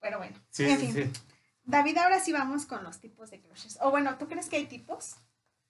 Pero 0.00 0.18
bueno, 0.18 0.36
Sí, 0.50 0.64
en 0.68 0.78
fin. 0.80 1.12
David, 1.64 1.98
ahora 1.98 2.18
sí 2.18 2.32
vamos 2.32 2.64
con 2.66 2.82
los 2.82 2.98
tipos 2.98 3.30
de 3.30 3.40
crushes. 3.40 3.78
O 3.82 3.90
bueno, 3.90 4.16
¿tú 4.18 4.26
crees 4.26 4.48
que 4.48 4.56
hay 4.56 4.66
tipos? 4.66 5.16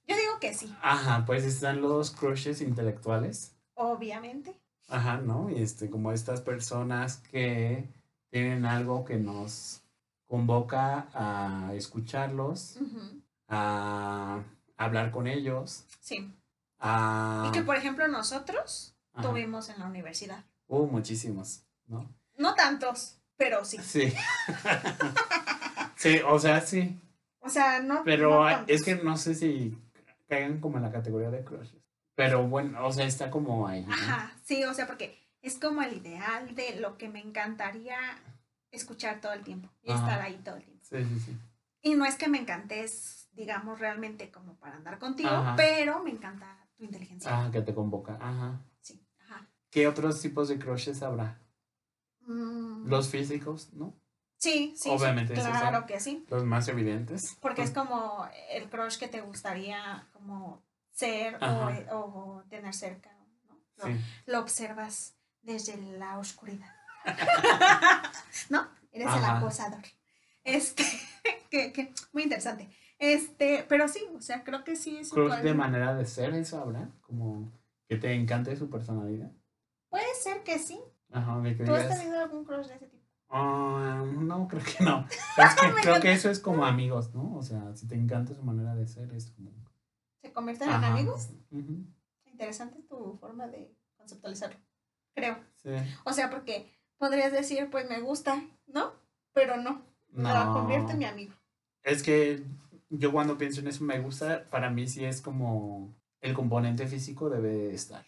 Yo 0.09 0.17
digo 0.17 0.38
que 0.41 0.55
sí, 0.55 0.75
Ajá, 0.83 1.25
pues 1.27 1.45
están 1.45 1.81
los 1.83 2.11
crushes 2.11 2.61
intelectuales. 2.62 3.55
obviamente. 3.75 4.59
Ajá, 4.88 5.19
¿no? 5.19 5.50
Y 5.50 5.62
este, 5.62 5.91
como 5.91 6.12
estas 6.12 6.41
personas 6.41 7.19
que 7.31 7.85
tienen 8.31 8.65
algo 8.65 9.05
que 9.05 9.17
nos 9.19 9.83
convoca 10.27 11.09
a 11.12 11.75
escucharlos, 11.75 12.79
a 13.49 14.43
hablar 14.79 15.11
con 15.11 15.27
ellos, 15.27 15.85
Sí. 16.00 16.33
a... 16.79 17.45
Y 17.49 17.53
que, 17.53 17.62
por 17.62 17.77
ejemplo, 17.77 18.09
nosotros 18.09 18.95
Ajá. 19.12 19.29
tuvimos 19.29 19.69
en 19.69 19.79
la 19.81 19.87
universidad. 19.87 20.43
Uh, 20.69 20.87
muchísimos, 20.87 21.62
¿no? 21.87 22.09
No 22.38 22.55
tantos, 22.55 23.17
pero 23.37 23.65
sí. 23.67 23.79
Sí. 23.83 24.12
sí, 25.97 26.21
o 26.27 26.38
sea, 26.38 26.61
sí. 26.61 26.99
O 27.41 27.49
sea, 27.49 27.81
no. 27.81 28.03
Pero 28.05 28.49
no 28.49 28.65
es 28.67 28.83
que 28.85 28.97
no 28.97 29.17
sé 29.17 29.35
si 29.35 29.77
caigan 30.28 30.61
como 30.61 30.76
en 30.76 30.85
la 30.85 30.92
categoría 30.92 31.30
de 31.30 31.44
crushes. 31.44 31.82
Pero 32.14 32.47
bueno, 32.49 32.87
o 32.87 32.92
sea, 32.92 33.06
está 33.06 33.30
como 33.30 33.66
ahí. 33.66 33.85
¿no? 33.85 33.92
Ajá, 33.92 34.32
sí, 34.44 34.64
o 34.64 34.75
sea, 34.75 34.87
porque 34.87 35.18
es 35.40 35.58
como 35.58 35.82
el 35.82 35.97
ideal 35.97 36.54
de 36.54 36.76
lo 36.80 36.99
que 36.99 37.08
me 37.08 37.20
encantaría 37.20 37.99
escuchar 38.70 39.20
todo 39.20 39.32
el 39.32 39.42
tiempo 39.42 39.68
y 39.82 39.90
Ajá. 39.90 40.00
estar 40.00 40.20
ahí 40.20 40.37
todo 40.44 40.56
el 40.56 40.64
tiempo. 40.64 40.85
Sí, 40.85 41.04
sí, 41.04 41.20
sí. 41.20 41.38
Y 41.80 41.94
no 41.94 42.04
es 42.04 42.16
que 42.16 42.28
me 42.28 42.38
encantes, 42.38 43.28
digamos, 43.32 43.78
realmente 43.78 44.30
como 44.30 44.56
para 44.58 44.76
andar 44.76 44.99
contigo, 44.99 45.30
Ajá. 45.30 45.54
pero 45.56 46.02
me 46.02 46.11
encanta 46.11 46.66
tu 46.76 46.85
inteligencia. 46.85 47.30
Ah, 47.44 47.50
que 47.50 47.62
te 47.62 47.75
convoca. 47.75 48.18
Ajá. 48.20 48.61
Sí, 48.80 49.00
ajá. 49.20 49.49
¿Qué 49.70 49.87
otros 49.87 50.20
tipos 50.20 50.49
de 50.49 50.58
crushes 50.58 51.02
habrá? 51.02 51.40
Mm, 52.23 52.88
Los 52.88 53.08
físicos, 53.11 53.73
¿no? 53.73 53.94
Sí, 54.38 54.73
sí, 54.76 54.83
sí, 54.85 54.88
obviamente, 54.90 55.35
esos 55.35 55.47
claro 55.49 55.85
que 55.87 56.00
sí, 56.00 56.25
Los 56.30 56.45
más 56.45 56.66
evidentes. 56.68 57.37
porque 57.40 57.62
es 57.62 57.71
como 57.71 58.28
el 58.50 58.68
crush 58.71 58.99
que 58.99 59.09
te 59.09 59.21
gustaría 59.21 60.07
como 60.12 60.62
ser 60.92 61.35
o, 61.37 61.45
Ajá. 61.45 61.97
o- 61.97 62.42
tener 62.49 62.73
cerca, 62.75 63.11
¿no? 63.49 63.57
Lo, 63.76 63.85
Sí. 63.87 64.00
lo 64.26 64.40
observas 64.40 65.14
desde 65.42 65.76
la 65.99 66.18
oscuridad. 66.18 66.75
¿No? 68.50 68.66
Eres 68.92 69.14
el 69.14 69.25
acosador. 69.25 69.83
Este, 70.45 70.83
que, 71.50 71.73
que, 71.73 71.92
muy 72.12 72.25
interesante. 72.25 72.68
Este, 72.99 73.64
pero 73.68 73.87
sí, 73.87 74.04
o 74.16 74.21
sea, 74.21 74.42
creo 74.42 74.64
que 74.64 74.75
sí 74.75 74.99
es 74.99 75.12
un 75.12 75.26
Crush 75.28 75.40
de 75.40 75.54
manera 75.54 75.95
de 75.95 76.04
ser, 76.04 76.35
¿eso 76.35 76.59
habrá? 76.61 76.90
Como 77.02 77.52
que 77.88 77.97
te 77.97 78.12
encante 78.12 78.57
su 78.57 78.68
personalidad. 78.68 79.30
Puede 79.88 80.12
ser 80.21 80.42
que 80.42 80.59
sí. 80.59 80.80
Ajá, 81.12 81.40
¿Tú 81.64 81.75
has 81.75 81.88
tenido 81.88 82.21
algún 82.21 82.45
crush 82.45 82.66
de 82.66 82.75
ese 82.75 82.87
tipo? 82.87 82.98
"Ah, 83.30 84.04
no, 84.16 84.49
creo 84.49 84.62
que 84.62 84.85
no. 84.85 85.06
Es 85.37 85.54
que 85.54 85.68
Me 85.68 85.80
creo 85.82 86.00
que 86.00 86.12
eso 86.12 86.30
es 86.30 86.40
como 86.40 86.64
amigos, 86.64 87.14
¿no? 87.14 87.37
O 87.37 87.42
sea, 87.42 87.75
si 87.76 87.87
te 87.87 87.94
encanta 87.94 88.35
su 88.35 88.42
manera 88.42 88.75
de 88.75 88.87
ser, 88.87 89.12
es 89.12 89.30
como... 89.30 89.50
¿Se 90.23 90.32
convierten 90.32 90.68
en 90.70 90.85
amigos? 90.85 91.30
Interesante 92.26 92.80
tu 92.88 93.16
forma 93.20 93.47
de 93.49 93.75
conceptualizarlo. 93.97 94.56
Creo. 95.14 95.37
Sí. 95.56 95.70
O 96.04 96.12
sea, 96.12 96.30
porque 96.30 96.73
podrías 96.99 97.32
decir, 97.32 97.68
pues 97.70 97.88
me 97.88 98.00
gusta, 98.00 98.42
¿no? 98.66 98.92
Pero 99.32 99.56
no. 99.56 99.82
La 100.12 100.44
No. 100.44 100.52
convierte 100.54 100.92
en 100.92 100.99
mi 100.99 101.04
amigo. 101.04 101.35
Es 101.82 102.02
que 102.02 102.42
yo 102.90 103.12
cuando 103.12 103.37
pienso 103.38 103.61
en 103.61 103.68
eso 103.68 103.85
me 103.85 103.99
gusta, 104.00 104.44
para 104.50 104.70
mí 104.70 104.87
sí 104.87 105.04
es 105.04 105.20
como 105.20 105.94
el 106.20 106.35
componente 106.35 106.87
físico 106.87 107.28
debe 107.30 107.73
estar. 107.75 108.04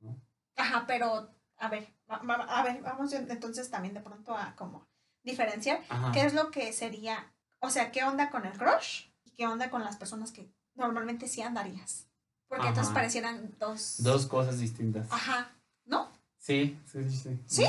¿no? 0.00 0.16
Ajá, 0.56 0.84
pero 0.86 1.28
a 1.58 1.68
ver, 1.68 1.88
a 2.08 2.62
ver, 2.62 2.82
vamos 2.82 3.12
entonces 3.12 3.70
también 3.70 3.94
de 3.94 4.00
pronto 4.00 4.36
a 4.36 4.54
como 4.56 4.86
diferenciar 5.22 5.82
Ajá. 5.88 6.12
qué 6.12 6.24
es 6.24 6.34
lo 6.34 6.50
que 6.50 6.72
sería, 6.72 7.32
o 7.60 7.70
sea, 7.70 7.90
qué 7.90 8.04
onda 8.04 8.30
con 8.30 8.46
el 8.46 8.56
crush 8.56 9.06
y 9.24 9.30
qué 9.32 9.46
onda 9.46 9.70
con 9.70 9.82
las 9.82 9.96
personas 9.96 10.32
que 10.32 10.48
normalmente 10.74 11.28
sí 11.28 11.42
andarías. 11.42 12.06
Porque 12.48 12.68
entonces 12.68 12.94
parecieran 12.94 13.54
dos. 13.58 13.96
Dos 13.98 14.26
cosas 14.26 14.60
distintas. 14.60 15.08
Ajá, 15.10 15.50
¿no? 15.84 16.08
Sí, 16.38 16.78
sí, 16.86 17.10
sí. 17.10 17.40
sí. 17.46 17.66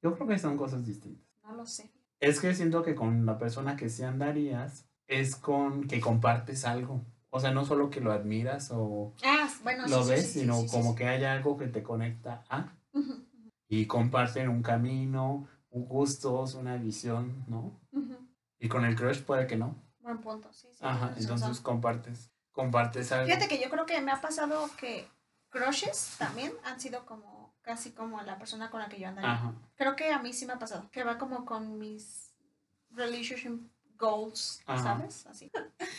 Yo 0.00 0.14
creo 0.14 0.26
que 0.26 0.38
son 0.38 0.56
cosas 0.56 0.86
distintas. 0.86 1.24
No 1.42 1.54
lo 1.54 1.66
sé. 1.66 1.90
Es 2.20 2.40
que 2.40 2.54
siento 2.54 2.82
que 2.82 2.94
con 2.94 3.26
la 3.26 3.38
persona 3.38 3.76
que 3.76 3.90
sí 3.90 4.02
andarías 4.02 4.86
es 5.06 5.36
con 5.36 5.86
que 5.86 6.00
compartes 6.00 6.64
algo. 6.64 7.02
O 7.30 7.40
sea, 7.40 7.50
no 7.50 7.64
solo 7.64 7.90
que 7.90 8.00
lo 8.00 8.12
admiras 8.12 8.70
o 8.72 9.12
Ah, 9.24 9.48
bueno, 9.62 9.86
lo 9.88 10.04
sí, 10.04 10.10
ves, 10.10 10.22
sí, 10.22 10.32
sí, 10.32 10.40
sino 10.40 10.66
como 10.68 10.94
que 10.94 11.06
hay 11.06 11.24
algo 11.24 11.58
que 11.58 11.66
te 11.66 11.82
conecta 11.82 12.44
a 12.48 12.72
Ujú, 12.92 13.23
y 13.80 13.86
comparten 13.86 14.48
un 14.48 14.62
camino, 14.62 15.48
un 15.70 15.86
gustos, 15.86 16.54
una 16.54 16.76
visión, 16.76 17.44
¿no? 17.48 17.80
ujú. 17.92 18.18
Y 18.58 18.68
con 18.68 18.84
el 18.84 18.94
crush 18.96 19.22
puede 19.22 19.46
que 19.46 19.56
no. 19.56 19.76
Buen 20.00 20.18
punto, 20.20 20.52
sí. 20.52 20.68
sí 20.72 20.78
Ajá, 20.82 21.14
entonces 21.18 21.48
razón. 21.48 21.62
compartes, 21.64 22.30
compartes 22.52 23.10
algo. 23.12 23.26
Fíjate 23.26 23.48
que 23.48 23.60
yo 23.62 23.68
creo 23.70 23.84
que 23.86 24.00
me 24.00 24.12
ha 24.12 24.20
pasado 24.20 24.68
que 24.78 25.08
crushes 25.48 26.16
también 26.18 26.52
han 26.64 26.78
sido 26.80 27.04
como 27.06 27.54
casi 27.62 27.92
como 27.92 28.20
la 28.22 28.38
persona 28.38 28.70
con 28.70 28.80
la 28.80 28.88
que 28.88 29.00
yo 29.00 29.08
andaría. 29.08 29.54
Creo 29.76 29.96
que 29.96 30.12
a 30.12 30.18
mí 30.20 30.32
sí 30.32 30.46
me 30.46 30.52
ha 30.52 30.58
pasado, 30.58 30.88
que 30.90 31.02
va 31.04 31.16
como 31.18 31.44
con 31.44 31.78
mis 31.78 32.34
relationship 32.90 33.60
goals, 33.96 34.62
Ajá. 34.66 34.82
¿sabes? 34.82 35.26
Así. 35.26 35.50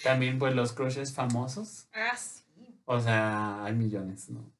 También 0.04 0.38
pues 0.40 0.54
los 0.56 0.74
crushes 0.74 1.14
famosos, 1.14 1.88
Ah, 1.94 2.16
sí. 2.16 2.80
o 2.86 3.00
sea, 3.00 3.64
hay 3.66 3.74
millones, 3.74 4.30
¿no? 4.30 4.52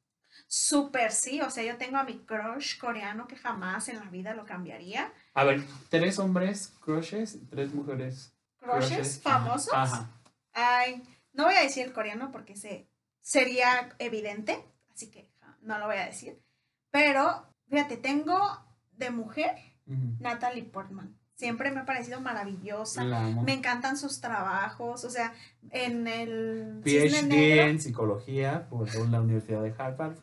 Súper 0.48 1.12
sí, 1.12 1.40
o 1.40 1.50
sea, 1.50 1.64
yo 1.64 1.76
tengo 1.76 1.96
a 1.96 2.04
mi 2.04 2.18
crush 2.18 2.78
coreano 2.78 3.26
que 3.26 3.36
jamás 3.36 3.88
en 3.88 3.96
la 3.96 4.10
vida 4.10 4.34
lo 4.34 4.44
cambiaría. 4.44 5.12
A 5.34 5.44
ver, 5.44 5.64
tres 5.88 6.18
hombres 6.18 6.72
crushes, 6.80 7.38
tres 7.50 7.74
mujeres 7.74 8.32
Crushes 8.58 9.20
famosos. 9.20 9.74
Ajá. 9.74 10.10
Ay, 10.52 11.02
no 11.32 11.44
voy 11.44 11.54
a 11.54 11.62
decir 11.62 11.84
el 11.84 11.92
coreano 11.92 12.30
porque 12.30 12.56
se, 12.56 12.88
sería 13.20 13.94
evidente, 13.98 14.64
así 14.92 15.10
que 15.10 15.30
no 15.62 15.78
lo 15.78 15.86
voy 15.86 15.96
a 15.96 16.06
decir. 16.06 16.40
Pero, 16.90 17.46
fíjate, 17.68 17.96
tengo 17.96 18.38
de 18.92 19.10
mujer. 19.10 19.56
Natalie 20.18 20.64
Portman. 20.64 21.16
Siempre 21.34 21.70
me 21.70 21.80
ha 21.80 21.84
parecido 21.84 22.20
maravillosa. 22.20 23.04
Me 23.04 23.52
encantan 23.52 23.96
sus 23.96 24.20
trabajos, 24.20 25.04
o 25.04 25.10
sea, 25.10 25.32
en 25.70 26.08
el 26.08 26.80
PhD 26.82 27.22
Negro, 27.28 27.62
en 27.66 27.80
psicología 27.80 28.68
por 28.68 28.92
la 29.10 29.20
Universidad 29.20 29.62
de 29.62 29.74
Harvard, 29.78 30.16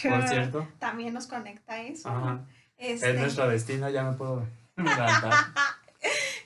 que 0.00 0.08
por 0.08 0.26
cierto. 0.28 0.68
también 0.78 1.14
nos 1.14 1.26
conecta 1.26 1.80
eso. 1.82 2.08
Ajá. 2.08 2.46
Este, 2.76 3.10
Es 3.10 3.20
nuestro 3.20 3.48
destino, 3.48 3.88
ya 3.90 4.04
me 4.04 4.16
puedo 4.16 4.46
levantar. 4.76 5.32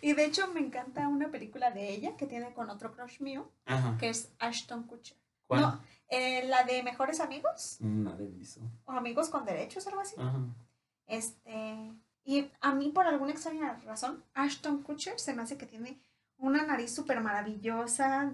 y 0.01 0.15
de 0.15 0.25
hecho 0.25 0.49
me 0.49 0.61
encanta 0.61 1.09
una 1.09 1.29
película 1.31 1.71
de 1.71 1.91
ella 1.91 2.17
que 2.17 2.27
tiene 2.27 2.53
con 2.55 2.71
otro 2.71 2.93
crush 2.93 3.21
mío, 3.21 3.51
Ajá. 3.67 3.97
que 3.99 4.09
es 4.09 4.33
Ashton 4.39 4.85
Kutcher. 4.85 5.17
¿Cuál? 5.47 5.61
No, 5.61 5.81
eh, 6.09 6.45
la 6.47 6.65
de 6.65 6.83
Mejores 6.83 7.21
Amigos 7.21 7.77
Mm, 7.81 8.05
Nada 8.05 8.17
de 8.17 8.41
eso. 8.43 8.61
o 8.87 8.93
Amigos 8.93 9.29
con 9.29 9.45
Derechos, 9.45 9.87
algo 9.87 10.01
así. 10.01 10.15
Ajá. 10.19 10.39
Este, 11.07 11.93
y 12.25 12.51
a 12.61 12.73
mí 12.75 12.89
por 12.91 13.07
alguna 13.07 13.33
extraña 13.33 13.75
razón, 13.85 14.25
Ashton 14.35 14.83
Kutcher 14.83 15.19
se 15.19 15.35
me 15.35 15.43
hace 15.43 15.59
que 15.59 15.67
tiene 15.67 16.01
una 16.39 16.65
nariz 16.65 16.95
súper 16.95 17.21
maravillosa, 17.21 18.33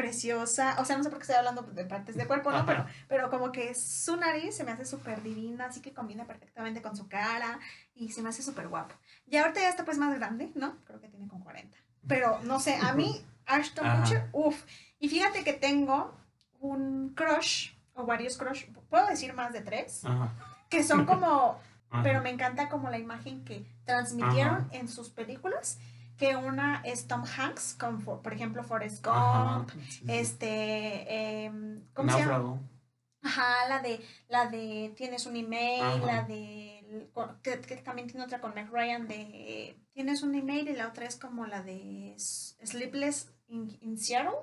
preciosa, 0.00 0.76
o 0.78 0.84
sea, 0.84 0.96
no 0.96 1.04
sé 1.04 1.10
por 1.10 1.18
qué 1.18 1.22
estoy 1.24 1.36
hablando 1.36 1.62
de 1.62 1.84
partes 1.84 2.16
del 2.16 2.26
cuerpo, 2.26 2.50
¿no? 2.50 2.58
Ajá. 2.58 2.66
Pero, 2.66 2.86
pero 3.08 3.30
como 3.30 3.52
que 3.52 3.74
su 3.74 4.16
nariz 4.16 4.56
se 4.56 4.64
me 4.64 4.70
hace 4.72 4.84
súper 4.84 5.22
divina, 5.22 5.66
así 5.66 5.80
que 5.82 5.92
combina 5.92 6.24
perfectamente 6.24 6.80
con 6.80 6.96
su 6.96 7.08
cara 7.08 7.58
y 7.94 8.10
se 8.12 8.22
me 8.22 8.30
hace 8.30 8.42
súper 8.42 8.68
guapo. 8.68 8.94
Y 9.26 9.36
ahorita 9.36 9.60
ya 9.60 9.68
está 9.68 9.84
pues 9.84 9.98
más 9.98 10.14
grande, 10.18 10.50
¿no? 10.54 10.76
Creo 10.84 11.00
que 11.00 11.08
tiene 11.08 11.28
como 11.28 11.44
40. 11.44 11.76
Pero 12.08 12.40
no 12.44 12.60
sé, 12.60 12.76
a 12.76 12.92
mí 12.94 13.24
Ashton. 13.46 14.00
Kutcher, 14.00 14.28
uff. 14.32 14.64
Y 14.98 15.08
fíjate 15.08 15.44
que 15.44 15.52
tengo 15.52 16.14
un 16.60 17.14
crush, 17.14 17.72
o 17.94 18.04
varios 18.06 18.36
crush, 18.36 18.66
puedo 18.88 19.06
decir 19.06 19.34
más 19.34 19.52
de 19.52 19.60
tres, 19.60 20.04
Ajá. 20.04 20.32
que 20.68 20.82
son 20.82 21.04
como 21.04 21.58
Ajá. 21.90 22.02
pero 22.02 22.22
me 22.22 22.30
encanta 22.30 22.68
como 22.68 22.88
la 22.90 22.98
imagen 22.98 23.44
que 23.44 23.66
transmitieron 23.84 24.68
en 24.72 24.88
sus 24.88 25.10
películas, 25.10 25.78
que 26.20 26.36
una 26.36 26.82
es 26.84 27.06
Tom 27.08 27.24
Hanks, 27.24 27.74
con, 27.80 28.00
for- 28.00 28.20
por 28.22 28.32
ejemplo, 28.34 28.62
Forrest 28.62 29.04
Gump, 29.04 29.70
sí. 29.88 30.04
este, 30.06 31.44
em, 31.46 31.82
¿cómo 31.94 32.10
se 32.12 32.18
llama? 32.18 32.32
Náufrago. 32.32 32.60
Ajá, 33.22 33.68
la 33.68 33.80
de, 33.82 34.00
la 34.28 34.46
de 34.48 34.92
Tienes 34.96 35.26
un 35.26 35.36
email, 35.36 35.82
Ajá. 35.82 36.06
la 36.06 36.22
de, 36.22 37.10
que, 37.42 37.60
que 37.60 37.76
también 37.76 38.08
tiene 38.08 38.24
otra 38.24 38.40
con 38.40 38.54
Meg 38.54 38.70
Ryan 38.70 39.08
de 39.08 39.76
Tienes 39.92 40.22
un 40.22 40.34
email 40.34 40.68
y 40.68 40.74
la 40.76 40.88
otra 40.88 41.06
es 41.06 41.16
como 41.16 41.46
la 41.46 41.62
de 41.62 42.14
Sleepless 42.18 43.32
in, 43.48 43.76
in 43.80 43.98
Seattle, 43.98 44.38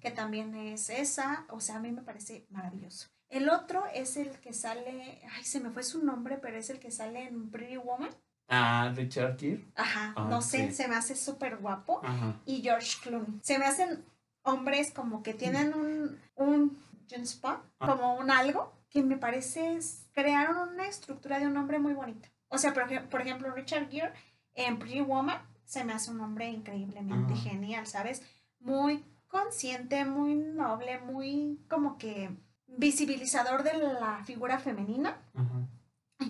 que 0.00 0.10
también 0.10 0.54
es 0.54 0.90
esa, 0.90 1.46
o 1.50 1.60
sea, 1.60 1.76
a 1.76 1.80
mí 1.80 1.90
me 1.92 2.02
parece 2.02 2.46
maravilloso. 2.50 3.08
El 3.28 3.48
otro 3.48 3.84
es 3.92 4.16
el 4.16 4.30
que 4.40 4.52
sale, 4.52 5.20
ay, 5.32 5.42
se 5.44 5.58
me 5.60 5.70
fue 5.70 5.82
su 5.82 6.04
nombre, 6.04 6.38
pero 6.38 6.56
es 6.56 6.70
el 6.70 6.78
que 6.78 6.90
sale 6.92 7.24
en 7.26 7.50
Pretty 7.50 7.78
Woman. 7.78 8.10
Ah, 8.48 8.92
Richard 8.94 9.38
Gere. 9.38 9.64
Ajá, 9.74 10.12
Ah, 10.16 10.26
no 10.28 10.42
sé, 10.42 10.68
sí. 10.68 10.74
se 10.74 10.88
me 10.88 10.96
hace 10.96 11.16
súper 11.16 11.56
guapo. 11.56 12.00
Ajá. 12.04 12.36
Y 12.44 12.62
George 12.62 12.98
Clooney. 13.02 13.40
Se 13.42 13.58
me 13.58 13.64
hacen 13.64 14.04
hombres 14.42 14.92
como 14.92 15.22
que 15.22 15.32
tienen 15.34 15.72
un, 15.74 16.18
un 16.36 16.78
sais 17.08 17.34
pas, 17.36 17.58
Ah. 17.80 17.86
como 17.88 18.16
un 18.16 18.30
algo, 18.30 18.72
que 18.90 19.02
me 19.02 19.16
parece, 19.16 19.78
crearon 20.12 20.68
una 20.70 20.86
estructura 20.86 21.38
de 21.40 21.46
un 21.46 21.56
hombre 21.56 21.78
muy 21.78 21.94
bonita. 21.94 22.28
O 22.48 22.58
sea, 22.58 22.72
por, 22.72 22.86
por 23.08 23.20
ejemplo, 23.22 23.50
Richard 23.52 23.88
Gere 23.90 24.12
en 24.54 24.78
Pretty 24.78 25.00
Woman 25.00 25.38
se 25.64 25.82
me 25.84 25.92
hace 25.94 26.10
un 26.10 26.20
hombre 26.20 26.48
increíblemente 26.50 27.32
Ah. 27.34 27.36
genial, 27.36 27.86
¿sabes? 27.86 28.22
Muy 28.60 29.04
consciente, 29.28 30.04
muy 30.04 30.34
noble, 30.34 31.00
muy 31.00 31.58
como 31.68 31.98
que 31.98 32.30
visibilizador 32.66 33.62
de 33.62 33.72
la 33.78 34.22
figura 34.24 34.58
femenina 34.58 35.16
Ajá. 35.34 35.53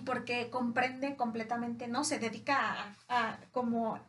Porque 0.05 0.49
comprende 0.49 1.15
completamente, 1.15 1.87
¿no? 1.87 2.03
Se 2.03 2.19
dedica 2.19 2.95
a, 3.07 3.33
a 3.33 3.39
como 3.51 3.99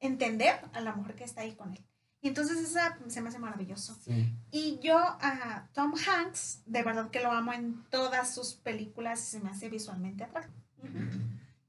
entender 0.00 0.54
a 0.72 0.80
la 0.80 0.94
mujer 0.94 1.16
que 1.16 1.24
está 1.24 1.40
ahí 1.40 1.54
con 1.54 1.72
él. 1.72 1.84
Y 2.20 2.28
entonces 2.28 2.58
esa 2.58 2.98
se 3.06 3.20
me 3.20 3.28
hace 3.28 3.38
maravilloso. 3.38 3.94
Sí. 4.00 4.32
Y 4.50 4.78
yo 4.80 4.98
a 4.98 5.68
Tom 5.72 5.94
Hanks, 5.94 6.62
de 6.66 6.82
verdad 6.82 7.10
que 7.10 7.20
lo 7.20 7.30
amo 7.30 7.52
en 7.52 7.84
todas 7.90 8.34
sus 8.34 8.54
películas 8.54 9.20
y 9.20 9.30
se 9.30 9.40
me 9.40 9.50
hace 9.50 9.68
visualmente 9.68 10.24
atractivo. 10.24 10.56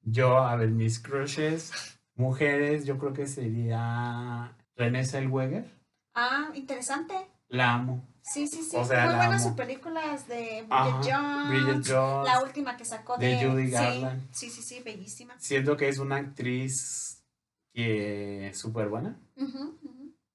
Yo, 0.03 0.37
a 0.37 0.55
ver, 0.55 0.69
mis 0.69 0.99
crushes, 0.99 1.99
mujeres, 2.15 2.85
yo 2.85 2.97
creo 2.97 3.13
que 3.13 3.27
sería 3.27 4.55
Renée 4.75 5.05
Zellweger. 5.05 5.69
Ah, 6.13 6.49
interesante. 6.55 7.13
La 7.49 7.73
amo. 7.73 8.03
Sí, 8.29 8.47
sí, 8.47 8.61
sí. 8.63 8.75
O 8.75 8.83
sea, 8.85 9.05
Muy 9.05 9.15
buenas 9.15 9.41
amo. 9.41 9.49
sus 9.49 9.57
películas 9.57 10.27
de 10.27 10.63
Bridget 10.67 10.67
Ajá, 10.69 11.01
Jones. 11.03 11.49
Bridget 11.49 11.87
Jones. 11.95 12.25
La 12.25 12.43
última 12.43 12.75
que 12.77 12.85
sacó 12.85 13.17
de, 13.17 13.27
de 13.35 13.45
Judy 13.49 13.65
sí, 13.67 13.71
Garland. 13.71 14.27
Sí, 14.31 14.49
sí, 14.49 14.61
sí, 14.61 14.81
bellísima. 14.83 15.39
Siento 15.39 15.77
que 15.77 15.87
es 15.89 15.97
una 15.99 16.17
actriz 16.17 17.23
que 17.73 18.51
súper 18.53 18.89
buena 18.89 19.17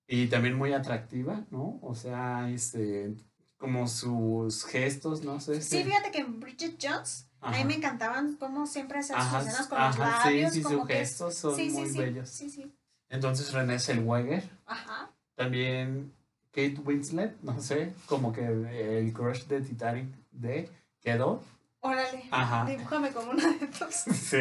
y 0.07 0.27
también 0.29 0.57
muy 0.57 0.73
atractiva, 0.73 1.45
¿no? 1.51 1.79
O 1.83 1.95
sea, 1.95 2.49
este, 2.51 3.15
como 3.57 3.89
sus 3.89 4.65
gestos, 4.65 5.23
no 5.23 5.41
sé. 5.41 5.61
Sí, 5.63 5.79
este- 5.79 5.85
fíjate 5.91 6.11
que 6.11 6.19
en 6.19 6.41
Bridget 6.41 6.77
Jones 6.81 7.27
a 7.41 7.51
mí 7.51 7.57
Ajá. 7.57 7.65
me 7.67 7.75
encantaban 7.75 8.37
cómo 8.37 8.67
siempre 8.67 9.01
hacía 9.01 9.17
sus 9.17 9.27
Ajá, 9.27 9.41
escenas 9.41 9.67
con 9.67 9.79
ajá, 9.79 9.89
los 9.89 10.23
sí, 10.23 10.29
labios. 10.29 10.53
sí, 10.55 10.63
como 10.63 10.79
sus 10.79 10.87
que- 10.89 10.95
gestos 10.95 11.35
son 11.35 11.57
sí, 11.57 11.71
sí, 11.71 11.77
muy 11.77 11.89
sí, 11.91 11.99
bellos. 11.99 12.29
Sí, 12.29 12.51
sí. 12.51 12.73
Entonces 13.09 13.53
Renée 13.53 13.79
Zellweger, 13.79 14.49
Ajá. 14.67 15.11
también 15.35 16.13
Kate 16.53 16.77
Winslet, 16.85 17.41
no 17.43 17.61
sé, 17.61 17.95
como 18.07 18.33
que 18.33 18.45
el 18.47 19.13
crush 19.13 19.45
de 19.47 19.61
Titanic 19.63 20.07
de 20.31 20.69
quedó, 21.01 21.43
Órale. 21.85 22.23
Ajá. 22.31 22.65
Dibújame 22.65 23.11
como 23.11 23.33
una 23.33 23.49
de 23.55 23.67
dos. 23.67 23.95
sí, 24.15 24.39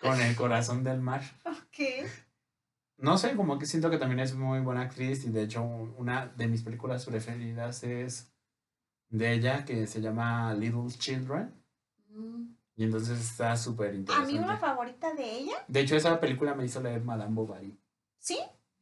con 0.00 0.20
el 0.20 0.36
corazón 0.36 0.84
del 0.84 1.00
mar. 1.00 1.22
Ok. 1.44 2.06
No 2.98 3.18
sé, 3.18 3.34
como 3.34 3.58
que 3.58 3.66
siento 3.66 3.90
que 3.90 3.98
también 3.98 4.20
es 4.20 4.34
muy 4.34 4.60
buena 4.60 4.82
actriz 4.82 5.24
y 5.24 5.30
de 5.30 5.42
hecho 5.42 5.62
una 5.64 6.26
de 6.26 6.46
mis 6.46 6.62
películas 6.62 7.04
preferidas 7.04 7.82
es 7.82 8.30
de 9.08 9.32
ella 9.32 9.64
que 9.64 9.86
se 9.88 10.00
llama 10.00 10.52
Little 10.54 10.88
Children 10.88 11.54
Mm. 12.10 12.54
y 12.76 12.84
entonces 12.84 13.20
está 13.20 13.56
súper 13.56 13.88
A 13.90 13.92
mí 13.92 13.98
interesante. 13.98 14.38
una 14.38 14.56
favorita 14.56 15.12
de 15.14 15.30
ella, 15.38 15.54
De 15.68 15.80
hecho 15.80 15.94
esa 15.96 16.18
película 16.20 16.54
me 16.54 16.64
hizo 16.64 16.80
leer 16.80 17.02
Madame 17.04 17.34
Bovary. 17.34 17.78
sí, 18.18 18.38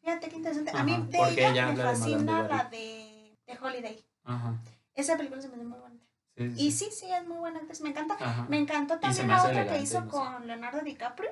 fíjate 0.07 0.29
qué 0.29 0.37
interesante. 0.37 0.71
Ajá, 0.71 0.81
a 0.81 0.85
mí 0.85 1.07
de 1.11 1.19
ella, 1.19 1.51
ella 1.51 1.67
me 1.67 1.75
de 1.75 1.83
fascina 1.83 2.43
la 2.45 2.65
de, 2.65 3.37
de 3.47 3.59
Holiday. 3.61 4.05
Ajá. 4.25 4.55
Esa 4.95 5.17
película 5.17 5.43
se 5.43 5.49
me 5.49 5.55
hace 5.57 5.65
muy 5.65 5.79
bonita. 5.79 6.05
Sí, 6.37 6.45
Y 6.57 6.71
sí. 6.71 6.89
sí, 6.93 7.07
es 7.11 7.27
muy 7.27 7.39
buena 7.39 7.59
actriz. 7.59 7.81
Me 7.81 7.91
encanta. 7.91 8.15
Ajá. 8.21 8.47
Me 8.49 8.59
encantó 8.59 8.99
también 9.01 9.27
me 9.27 9.33
la 9.33 9.43
otra 9.45 9.67
que 9.67 9.81
hizo 9.81 10.01
no 10.01 10.07
sé. 10.07 10.11
con 10.11 10.47
Leonardo 10.47 10.81
DiCaprio. 10.83 11.31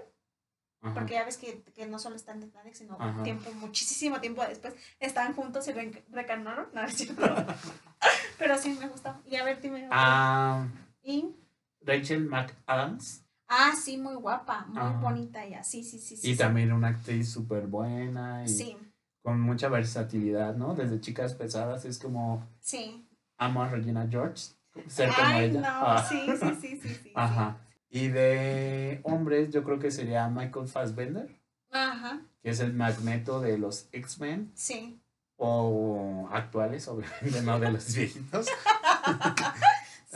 Porque 0.92 1.14
ya 1.14 1.24
ves 1.24 1.38
que, 1.38 1.62
que 1.74 1.86
no 1.86 1.98
solo 1.98 2.14
están 2.16 2.42
en 2.42 2.50
Titanic, 2.50 2.74
sino 2.74 2.98
tiempo, 3.22 3.50
muchísimo 3.54 4.20
tiempo 4.20 4.44
después 4.46 4.74
estaban 5.00 5.32
juntos 5.34 5.66
y 5.68 5.72
re- 5.72 6.04
reencarnaron. 6.10 6.68
No, 6.74 6.82
es 6.82 6.94
cierto. 6.94 7.22
Pero 8.38 8.58
sí 8.58 8.76
me 8.78 8.88
gustó. 8.88 9.14
Y 9.24 9.36
a 9.36 9.44
ver, 9.44 9.62
dime. 9.62 9.88
Ah, 9.90 10.66
Y, 11.02 11.34
Rachel 11.80 12.26
McAdams. 12.28 13.23
Ah, 13.56 13.72
sí, 13.76 13.96
muy 13.96 14.14
guapa, 14.16 14.66
muy 14.68 15.00
bonita 15.02 15.44
ella. 15.44 15.62
Sí, 15.62 15.82
sí, 15.84 15.98
sí. 15.98 16.16
sí 16.16 16.28
Y 16.30 16.32
sí. 16.32 16.38
también 16.38 16.72
una 16.72 16.88
actriz 16.88 17.30
súper 17.30 17.66
buena 17.66 18.44
y 18.44 18.48
Sí, 18.48 18.76
con 19.22 19.40
mucha 19.40 19.68
versatilidad, 19.68 20.54
¿no? 20.56 20.74
Desde 20.74 21.00
chicas 21.00 21.34
pesadas 21.34 21.84
es 21.84 21.98
como 21.98 22.46
sí. 22.60 23.06
amo 23.38 23.62
a 23.62 23.68
Regina 23.68 24.06
George, 24.10 24.44
ser 24.86 25.10
como 25.14 25.38
ella. 25.38 25.60
no, 25.60 25.66
Ah. 25.68 26.06
sí, 26.08 26.26
sí, 26.40 26.48
sí, 26.60 26.80
sí, 26.82 26.94
sí. 27.02 27.12
Ajá. 27.14 27.58
Y 27.90 28.08
de 28.08 29.00
hombres, 29.04 29.50
yo 29.50 29.62
creo 29.62 29.78
que 29.78 29.90
sería 29.90 30.28
Michael 30.28 30.66
Fassbender, 30.68 31.28
Ajá, 31.70 32.20
que 32.42 32.50
es 32.50 32.58
el 32.60 32.72
magneto 32.74 33.40
de 33.40 33.56
los 33.56 33.88
X-Men, 33.92 34.50
sí. 34.54 35.00
o 35.36 36.28
actuales, 36.32 36.88
obviamente, 36.88 37.40
no 37.42 37.58
de 37.60 37.70
los 37.72 37.94
viejitos. 37.94 38.46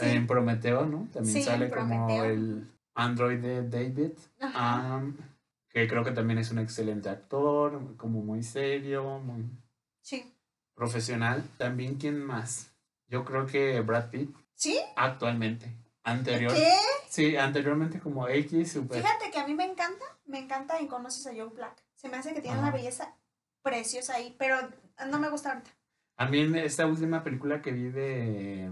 Sí. 0.01 0.07
En 0.11 0.29
Prometeo, 0.29 0.87
¿no? 0.87 1.09
También 1.12 1.35
Sí, 1.38 1.42
sale 1.42 1.68
como 1.70 2.22
el 2.22 2.70
android 2.98 3.38
de 3.40 3.62
David. 3.68 4.12
Am, 4.54 5.16
que 5.68 5.87
creo 5.87 6.02
que 6.04 6.11
también 6.11 6.38
es 6.40 6.50
un 6.50 6.58
excelente 6.58 7.08
actor, 7.08 7.96
como 7.96 8.22
muy 8.22 8.42
serio, 8.42 9.20
muy 9.20 9.44
Sí. 10.02 10.34
profesional. 10.74 11.44
También, 11.58 11.94
¿quién 11.96 12.20
más? 12.22 12.72
Yo 13.06 13.24
creo 13.24 13.46
que 13.46 13.80
Brad 13.80 14.11
Pitt, 14.11 14.34
¿Sí? 14.54 14.78
actualmente. 14.96 15.72
Anterior. 16.02 16.52
¿Qué? 16.52 16.72
Sí, 17.08 17.37
anteriormente 17.37 18.00
como 18.00 18.26
X, 18.28 18.72
super. 18.72 19.00
Fíjate 19.02 19.30
que 19.30 19.38
a 19.38 19.46
mí 19.46 19.54
me 19.54 19.64
encanta, 19.64 20.04
me 20.26 20.38
encanta 20.38 20.78
en 20.78 20.88
Conoces 20.88 21.26
a 21.26 21.30
Joe 21.34 21.50
Black. 21.54 21.82
Se 21.94 22.08
me 22.08 22.16
hace 22.16 22.32
que 22.34 22.40
tiene 22.40 22.56
Ajá. 22.58 22.68
una 22.68 22.76
belleza 22.76 23.14
preciosa 23.62 24.14
ahí, 24.14 24.34
pero 24.38 24.56
no 25.11 25.18
me 25.18 25.28
gusta 25.28 25.50
ahorita. 25.52 25.70
A 26.16 26.26
mí 26.26 26.40
esta 26.58 26.87
última 26.87 27.22
película 27.22 27.61
que 27.62 27.72
vi 27.72 27.90
de 27.90 28.70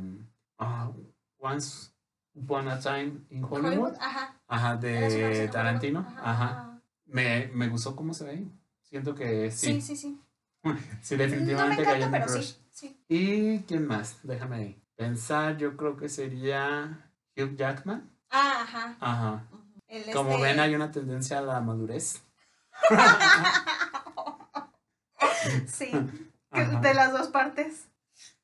ah, 0.58 0.90
Once 1.38 1.90
Upon 2.36 2.68
a 2.68 2.78
Time 2.78 3.24
in 3.30 3.42
Hollywood, 3.42 3.64
Hollywood, 3.66 3.94
ajá. 3.98 4.34
ajá, 4.46 4.76
de 4.76 5.48
Tarantino, 5.50 6.06
ajá, 6.22 6.78
Me, 7.06 7.48
me 7.54 7.68
gustó 7.68 7.96
cómo 7.96 8.12
se 8.12 8.24
ve. 8.24 8.46
Siento 8.82 9.14
que 9.14 9.50
Sí, 9.50 9.80
sí, 9.80 9.82
sí, 9.82 9.96
sí. 9.96 10.20
sí, 11.02 11.14
No 11.14 11.18
me 11.18 11.26
definitivamente 11.26 11.84
cayó 11.84 11.96
encanta, 12.06 12.18
pero 12.18 12.32
crush. 12.32 12.44
sí, 12.44 12.58
sí. 12.70 13.00
¿Y 13.08 13.60
quién 13.60 13.86
más? 13.86 14.18
Déjame 14.22 14.76
pensar, 14.96 15.56
yo 15.56 15.76
creo 15.76 15.96
que 15.96 16.08
sería 16.08 17.10
Hugh 17.36 17.56
Jackman. 17.56 18.10
Ah, 18.30 18.62
ajá. 18.62 18.96
Ajá. 19.00 19.46
El 19.88 20.12
Como 20.12 20.30
este- 20.32 20.42
ven, 20.42 20.60
hay 20.60 20.74
una 20.74 20.90
tendencia 20.90 21.38
a 21.38 21.42
la 21.42 21.60
madurez. 21.60 22.22
sí, 25.66 25.90
que 26.52 26.60
Ajá. 26.60 26.80
de 26.80 26.94
las 26.94 27.12
dos 27.12 27.28
partes. 27.28 27.86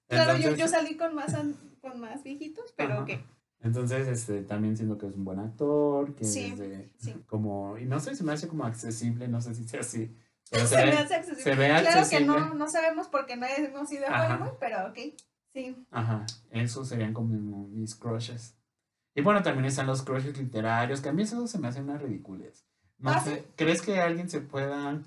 Claro, 0.09 0.37
yo, 0.39 0.55
yo 0.55 0.69
salí 0.69 0.97
con 0.97 1.15
más, 1.15 1.35
con 1.81 2.01
más 2.01 2.23
viejitos, 2.23 2.73
pero 2.77 3.01
ok. 3.03 3.11
Entonces, 3.63 4.09
este, 4.09 4.43
también 4.43 4.77
siento 4.77 4.99
que 4.99 5.07
es 5.07 5.15
un 5.15 5.25
buen 5.25 5.39
actor, 5.39 6.15
que 6.15 6.25
Sí, 6.25 6.47
es 6.53 6.59
de- 6.59 6.91
sí. 6.99 7.15
como, 7.29 7.79
y 7.79 7.85
no 7.85 8.01
sé, 8.01 8.15
se 8.17 8.25
me 8.25 8.33
hace 8.33 8.49
como 8.49 8.65
accesible, 8.65 9.29
no 9.29 9.41
sé 9.41 9.55
si 9.55 9.65
sea 9.69 9.81
así. 9.81 10.17
Pero 10.51 10.67
se 10.67 10.75
Se 10.75 10.85
me 10.85 10.91
ve- 10.91 10.99
hace 10.99 11.15
accesible. 11.15 11.43
se 11.43 11.55
ve 11.55 11.67
claro 11.69 11.89
accesible. 11.89 12.19
que 12.19 12.25
no, 12.41 12.55
no 12.55 12.69
sabemos 12.69 13.07
porque 13.09 13.37
no 13.37 13.47
hemos 13.47 13.91
ido 13.93 14.05
a. 14.09 14.27
Hollywood, 14.35 14.59
pero 14.59 14.87
ok. 14.89 14.99
Sí. 15.55 15.77
Ajá, 15.91 16.27
esos 16.51 16.89
serían 16.89 17.13
como 17.15 17.69
mis 17.69 17.95
crushes. 17.95 18.57
Y 19.15 19.21
bueno, 19.23 19.43
también 19.43 19.67
están 19.67 19.87
los 19.87 20.03
crushes 20.03 20.37
literarios, 20.37 21.01
que 21.01 21.11
a 21.11 21.13
mí 21.13 21.23
eso 21.23 21.47
se 21.47 21.59
me 21.59 21.69
hace 21.69 21.81
una 21.83 21.99
ridiculez. 21.99 22.65
No 22.99 23.11
¿Ah, 23.11 23.21
sé, 23.21 23.45
¿crees 23.57 23.83
que 23.83 24.01
alguien 24.01 24.29
se 24.31 24.41
pueda 24.41 25.01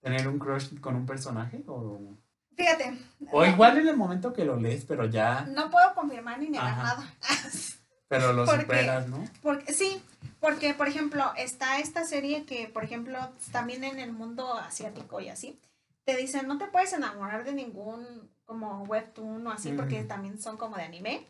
tener 0.00 0.26
un 0.28 0.38
crush 0.38 0.78
con 0.80 0.96
un 0.96 1.06
personaje? 1.06 1.62
O, 1.66 2.16
Fíjate. 2.56 2.98
o 3.32 3.44
igual 3.44 3.78
en 3.78 3.88
el 3.88 3.96
momento 3.96 4.32
que 4.32 4.44
lo 4.44 4.56
lees, 4.56 4.84
pero 4.84 5.04
ya, 5.06 5.46
No 5.46 5.70
puedo 5.70 5.94
confirmar 5.94 6.38
ni 6.40 6.48
negar 6.50 6.68
Ajá. 6.68 6.82
nada. 6.82 7.14
pero 8.08 8.32
lo 8.32 8.44
¿Por 8.44 8.54
qué? 8.56 8.62
superas, 8.62 9.08
¿no? 9.08 9.24
Porque, 9.42 9.72
sí, 9.72 10.02
porque, 10.40 10.74
por 10.74 10.88
ejemplo, 10.88 11.32
está 11.36 11.78
esta 11.78 12.04
serie 12.04 12.44
que, 12.44 12.68
por 12.68 12.84
ejemplo, 12.84 13.18
también 13.52 13.84
en 13.84 13.98
el 13.98 14.12
mundo 14.12 14.54
asiático 14.54 15.20
y 15.20 15.28
así, 15.28 15.58
te 16.04 16.16
dicen, 16.16 16.46
no 16.46 16.58
te 16.58 16.66
puedes 16.66 16.92
enamorar 16.92 17.44
de 17.44 17.52
ningún 17.52 18.30
como 18.44 18.84
webtoon 18.84 19.44
o 19.46 19.50
así, 19.50 19.72
porque 19.72 20.04
también 20.04 20.38
son 20.40 20.56
como 20.56 20.76
de 20.76 20.82
anime, 20.84 21.26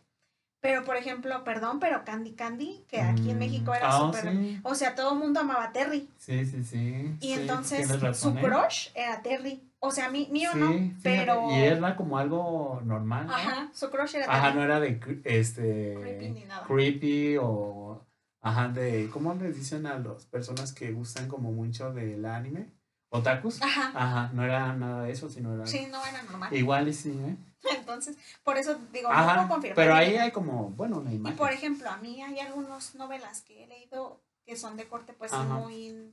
Pero, 0.61 0.85
por 0.85 0.97
ejemplo, 0.97 1.45
perdón, 1.45 1.79
pero 1.81 2.05
Candy 2.05 2.33
Candy, 2.33 2.85
que 2.89 3.01
aquí 3.01 3.31
en 3.31 3.39
México 3.39 3.73
era 3.75 3.89
Ah, 3.89 3.99
súper... 3.99 4.33
sí. 4.33 4.59
O 4.65 4.75
sea, 4.75 4.95
todo 4.95 5.13
el 5.13 5.19
mundo 5.19 5.41
amaba 5.41 5.65
a 5.65 5.73
Terry. 5.73 6.09
Sí, 6.19 6.45
sí, 6.45 6.65
sí. 6.65 7.17
Y 7.21 7.27
sí, 7.29 7.33
entonces 7.35 7.89
su 8.19 8.31
¿eh? 8.31 8.41
crush 8.43 8.89
era 8.95 9.23
Terry. 9.23 9.63
O 9.79 9.91
sea, 9.91 10.09
mí, 10.11 10.29
mío 10.31 10.51
Sí, 10.53 10.59
no, 10.59 10.69
fíjate, 10.73 10.97
pero... 11.03 11.51
Y 11.51 11.55
era 11.65 11.97
como 11.97 12.19
algo 12.19 12.81
normal, 12.85 13.27
¿no? 13.27 13.35
Ajá, 13.35 13.71
su 13.75 13.91
crush 13.91 14.17
era 14.17 14.33
Ajá, 14.33 14.53
no 14.55 14.63
era 14.63 14.81
de 14.81 14.99
este 15.25 15.95
Creepy 16.01 16.31
ni 16.31 16.45
nada. 16.45 16.67
creepy 16.67 17.37
o 17.41 18.03
ajá 18.41 18.69
de 18.69 19.09
¿cómo 19.13 19.35
les 19.35 19.57
dicen 19.57 19.87
a 19.87 19.99
las 19.99 20.25
personas 20.27 20.73
que 20.73 20.93
gustan 20.93 21.29
como 21.29 21.53
mucho 21.53 21.93
del 21.93 22.25
anime? 22.25 22.73
Otakus. 23.11 23.61
Ajá. 23.63 23.93
Ajá, 23.95 24.31
no 24.33 24.45
era 24.45 24.73
nada 24.75 25.03
de 25.05 25.13
eso, 25.13 25.29
sino 25.31 25.55
era 25.55 25.67
Sí, 25.67 25.87
no 25.91 26.05
era 26.05 26.23
normal. 26.23 26.55
igual 26.55 26.89
y 26.89 26.93
sí, 26.93 27.11
¿eh? 27.11 27.37
Entonces, 27.79 28.17
por 28.45 28.57
eso 28.57 28.77
digo, 28.93 29.13
no 29.13 29.25
puedo 29.35 29.49
confirmar. 29.49 29.77
pero 29.77 29.95
ahí 29.95 30.17
hay 30.17 30.31
como, 30.33 30.71
bueno, 30.71 30.99
una 30.99 31.13
Y 31.13 31.17
imagen. 31.17 31.37
por 31.37 31.53
ejemplo, 31.53 31.89
a 31.91 31.97
mí 31.99 32.23
hay 32.23 32.41
algunas 32.41 32.95
novelas 32.95 33.43
que 33.43 33.65
he 33.65 33.67
leído 33.67 34.21
que 34.45 34.57
son 34.57 34.77
de 34.77 34.87
corte 34.89 35.13
pues 35.13 35.33
Ajá. 35.33 35.45
muy, 35.45 36.13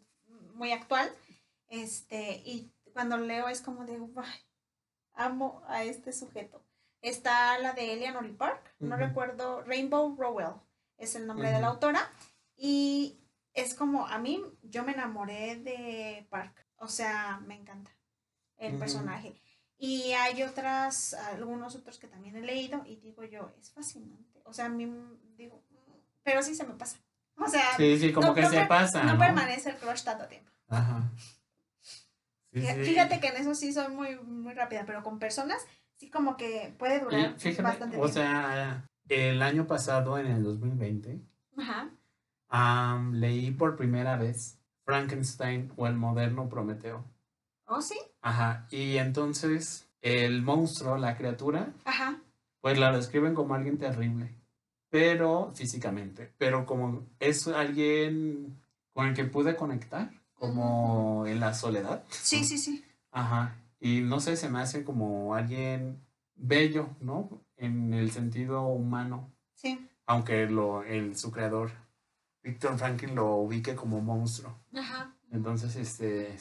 muy 0.55 0.71
actual. 0.71 1.09
Este, 1.69 2.41
y 2.45 2.71
cuando 2.93 3.17
leo 3.17 3.47
es 3.49 3.61
como 3.61 3.85
de, 3.85 3.99
"Ay, 4.17 4.39
amo 5.13 5.63
a 5.67 5.83
este 5.83 6.11
sujeto. 6.13 6.63
Está 7.01 7.59
la 7.59 7.73
de 7.73 7.93
Eleanor 7.93 8.35
Park, 8.37 8.73
no 8.79 8.95
recuerdo, 8.95 9.61
Rainbow 9.63 10.15
Rowell 10.17 10.53
es 10.97 11.15
el 11.15 11.27
nombre 11.27 11.51
de 11.51 11.59
la 11.59 11.67
autora. 11.67 12.09
Y 12.55 13.19
es 13.53 13.73
como, 13.75 14.07
a 14.07 14.17
mí, 14.19 14.41
yo 14.63 14.83
me 14.83 14.93
enamoré 14.93 15.57
de 15.57 16.25
Park. 16.29 16.65
O 16.77 16.87
sea, 16.87 17.39
me 17.45 17.55
encanta 17.55 17.91
el 18.57 18.77
personaje. 18.79 19.39
Y 19.77 20.13
hay 20.13 20.43
otras, 20.43 21.13
algunos 21.13 21.75
otros 21.75 21.97
que 21.99 22.07
también 22.07 22.37
he 22.37 22.41
leído 22.41 22.83
y 22.85 22.95
digo 22.97 23.23
yo, 23.25 23.51
es 23.59 23.71
fascinante. 23.71 24.41
O 24.45 24.53
sea, 24.53 24.65
a 24.65 24.69
mí, 24.69 24.89
digo, 25.35 25.61
pero 26.23 26.41
sí 26.41 26.55
se 26.55 26.63
me 26.65 26.73
pasa. 26.75 26.97
O 27.37 27.47
sea, 27.49 27.75
Sí, 27.75 27.99
sí, 27.99 28.13
como 28.13 28.27
no- 28.27 28.33
que 28.33 28.41
no 28.43 28.49
se 28.49 28.59
per- 28.59 28.67
pasa, 28.69 29.03
no 29.03 29.13
¿no? 29.13 29.19
permanece 29.19 29.71
el 29.71 29.77
crush 29.77 30.03
tanto 30.03 30.25
tiempo. 30.27 30.49
Ajá. 30.69 31.11
Sí, 32.53 32.61
Fíjate, 32.61 33.15
sí. 33.15 33.21
que 33.21 33.27
en 33.27 33.37
eso 33.37 33.55
sí 33.55 33.73
soy 33.73 33.91
muy, 33.93 34.15
muy 34.19 34.53
rápida, 34.53 34.83
pero 34.85 35.01
con 35.03 35.19
personas 35.19 35.57
sí 35.97 36.09
como 36.09 36.37
que 36.37 36.73
puede 36.77 36.99
durar 36.99 37.33
fíjate, 37.39 37.61
bastante 37.63 37.97
o 37.97 38.01
tiempo. 38.01 38.07
sea, 38.13 38.87
el 39.09 39.41
año 39.41 39.65
pasado, 39.67 40.17
en 40.17 40.27
el 40.27 40.43
2020, 40.43 41.19
Ajá. 41.57 41.89
am, 42.49 43.13
leí 43.15 43.51
por 43.51 43.75
primera 43.75 44.17
vez 44.17 44.59
Frankenstein 44.85 45.71
o 45.77 45.87
el 45.87 45.95
moderno 45.95 46.47
Prometeo. 46.49 47.03
¿Oh, 47.65 47.81
sí? 47.81 47.97
Ajá, 48.21 48.67
y 48.69 48.97
entonces 48.97 49.87
el 50.01 50.41
monstruo, 50.41 50.97
la 50.97 51.17
criatura, 51.17 51.73
Ajá. 51.85 52.19
pues 52.61 52.77
la 52.77 52.91
describen 52.95 53.33
como 53.33 53.55
alguien 53.55 53.77
terrible, 53.77 54.35
pero 54.89 55.51
físicamente, 55.55 56.33
pero 56.37 56.65
como 56.65 57.07
es 57.19 57.47
alguien 57.47 58.61
con 58.93 59.07
el 59.07 59.15
que 59.15 59.23
pude 59.23 59.55
conectar, 59.55 60.11
como 60.49 61.25
en 61.25 61.39
la 61.39 61.53
soledad. 61.53 62.03
Sí, 62.09 62.43
sí, 62.43 62.57
sí. 62.57 62.83
Ajá, 63.11 63.55
y 63.79 64.01
no 64.01 64.19
sé, 64.19 64.35
se 64.35 64.49
me 64.49 64.59
hace 64.59 64.83
como 64.83 65.35
alguien 65.35 66.03
bello, 66.35 66.89
¿no? 66.99 67.41
En 67.57 67.93
el 67.93 68.11
sentido 68.11 68.63
humano, 68.65 69.31
Sí. 69.55 69.87
aunque 70.05 70.45
lo, 70.47 70.83
el, 70.83 71.15
su 71.15 71.31
creador, 71.31 71.71
Víctor 72.41 72.77
Franklin, 72.77 73.15
lo 73.15 73.35
ubique 73.35 73.75
como 73.75 74.01
monstruo. 74.01 74.53
Ajá. 74.75 75.15
Entonces, 75.31 75.75
este, 75.77 76.37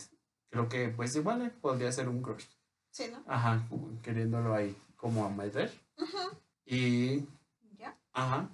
creo 0.51 0.69
que 0.69 0.89
pues 0.89 1.15
igual 1.15 1.51
podría 1.61 1.93
ser 1.93 2.09
un 2.09 2.23
crush. 2.23 2.45
Sí, 2.91 3.05
¿no? 3.13 3.23
Ajá, 3.27 3.63
queriéndolo 4.03 4.55
ahí 4.55 4.77
como 4.97 5.31
meter. 5.31 5.73
Ujú. 5.99 6.37
Y, 6.67 7.27
Ya. 7.79 7.97
ajá, 8.13 8.49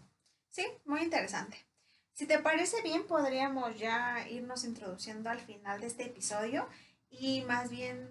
Sí, 0.51 0.67
muy 0.87 1.03
interesante. 1.03 1.57
Si 2.19 2.27
te 2.27 2.41
parece 2.41 2.83
bien, 2.83 3.07
podríamos 3.07 3.79
ya 3.79 4.27
irnos 4.29 4.65
introduciendo 4.65 5.31
al 5.31 5.39
final 5.39 5.81
de 5.81 5.87
este 5.87 6.07
episodio 6.07 6.67
y 7.11 7.43
más 7.43 7.71
bien, 7.71 8.09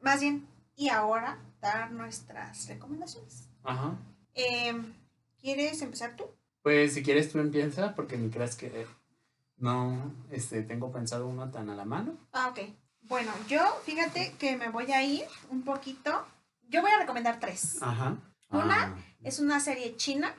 más 0.00 0.20
bien, 0.20 0.44
y 0.74 0.88
ahora 0.88 1.38
dar 1.60 1.92
nuestras 1.92 2.66
recomendaciones. 2.66 3.48
ajá. 3.62 3.96
Em, 4.34 4.92
¿Quieres 5.40 5.80
empezar 5.82 6.16
tú? 6.16 6.24
Pues 6.62 6.94
si 6.94 7.04
quieres 7.04 7.30
tú 7.30 7.38
empieza, 7.38 7.94
porque 7.94 8.16
ni 8.16 8.28
creas 8.28 8.56
que 8.56 8.88
no 9.56 10.12
este, 10.32 10.62
tengo 10.62 10.90
pensado 10.90 11.28
uno 11.28 11.48
tan 11.52 11.70
a 11.70 11.76
la 11.76 11.84
mano. 11.84 12.18
Ah, 12.32 12.48
ok. 12.48 12.58
Bueno, 13.02 13.30
yo 13.46 13.60
fíjate 13.84 14.32
que 14.36 14.56
me 14.56 14.70
voy 14.70 14.90
a 14.90 15.04
ir 15.04 15.26
un 15.50 15.62
poquito. 15.62 16.26
Yo 16.68 16.82
voy 16.82 16.90
a 16.90 16.98
recomendar 16.98 17.38
tres. 17.38 17.80
Ajá. 17.80 18.16
Una 18.50 18.82
Ah, 18.86 18.96
Es 19.22 19.38
una 19.38 19.60
serie 19.60 19.94
china 19.96 20.34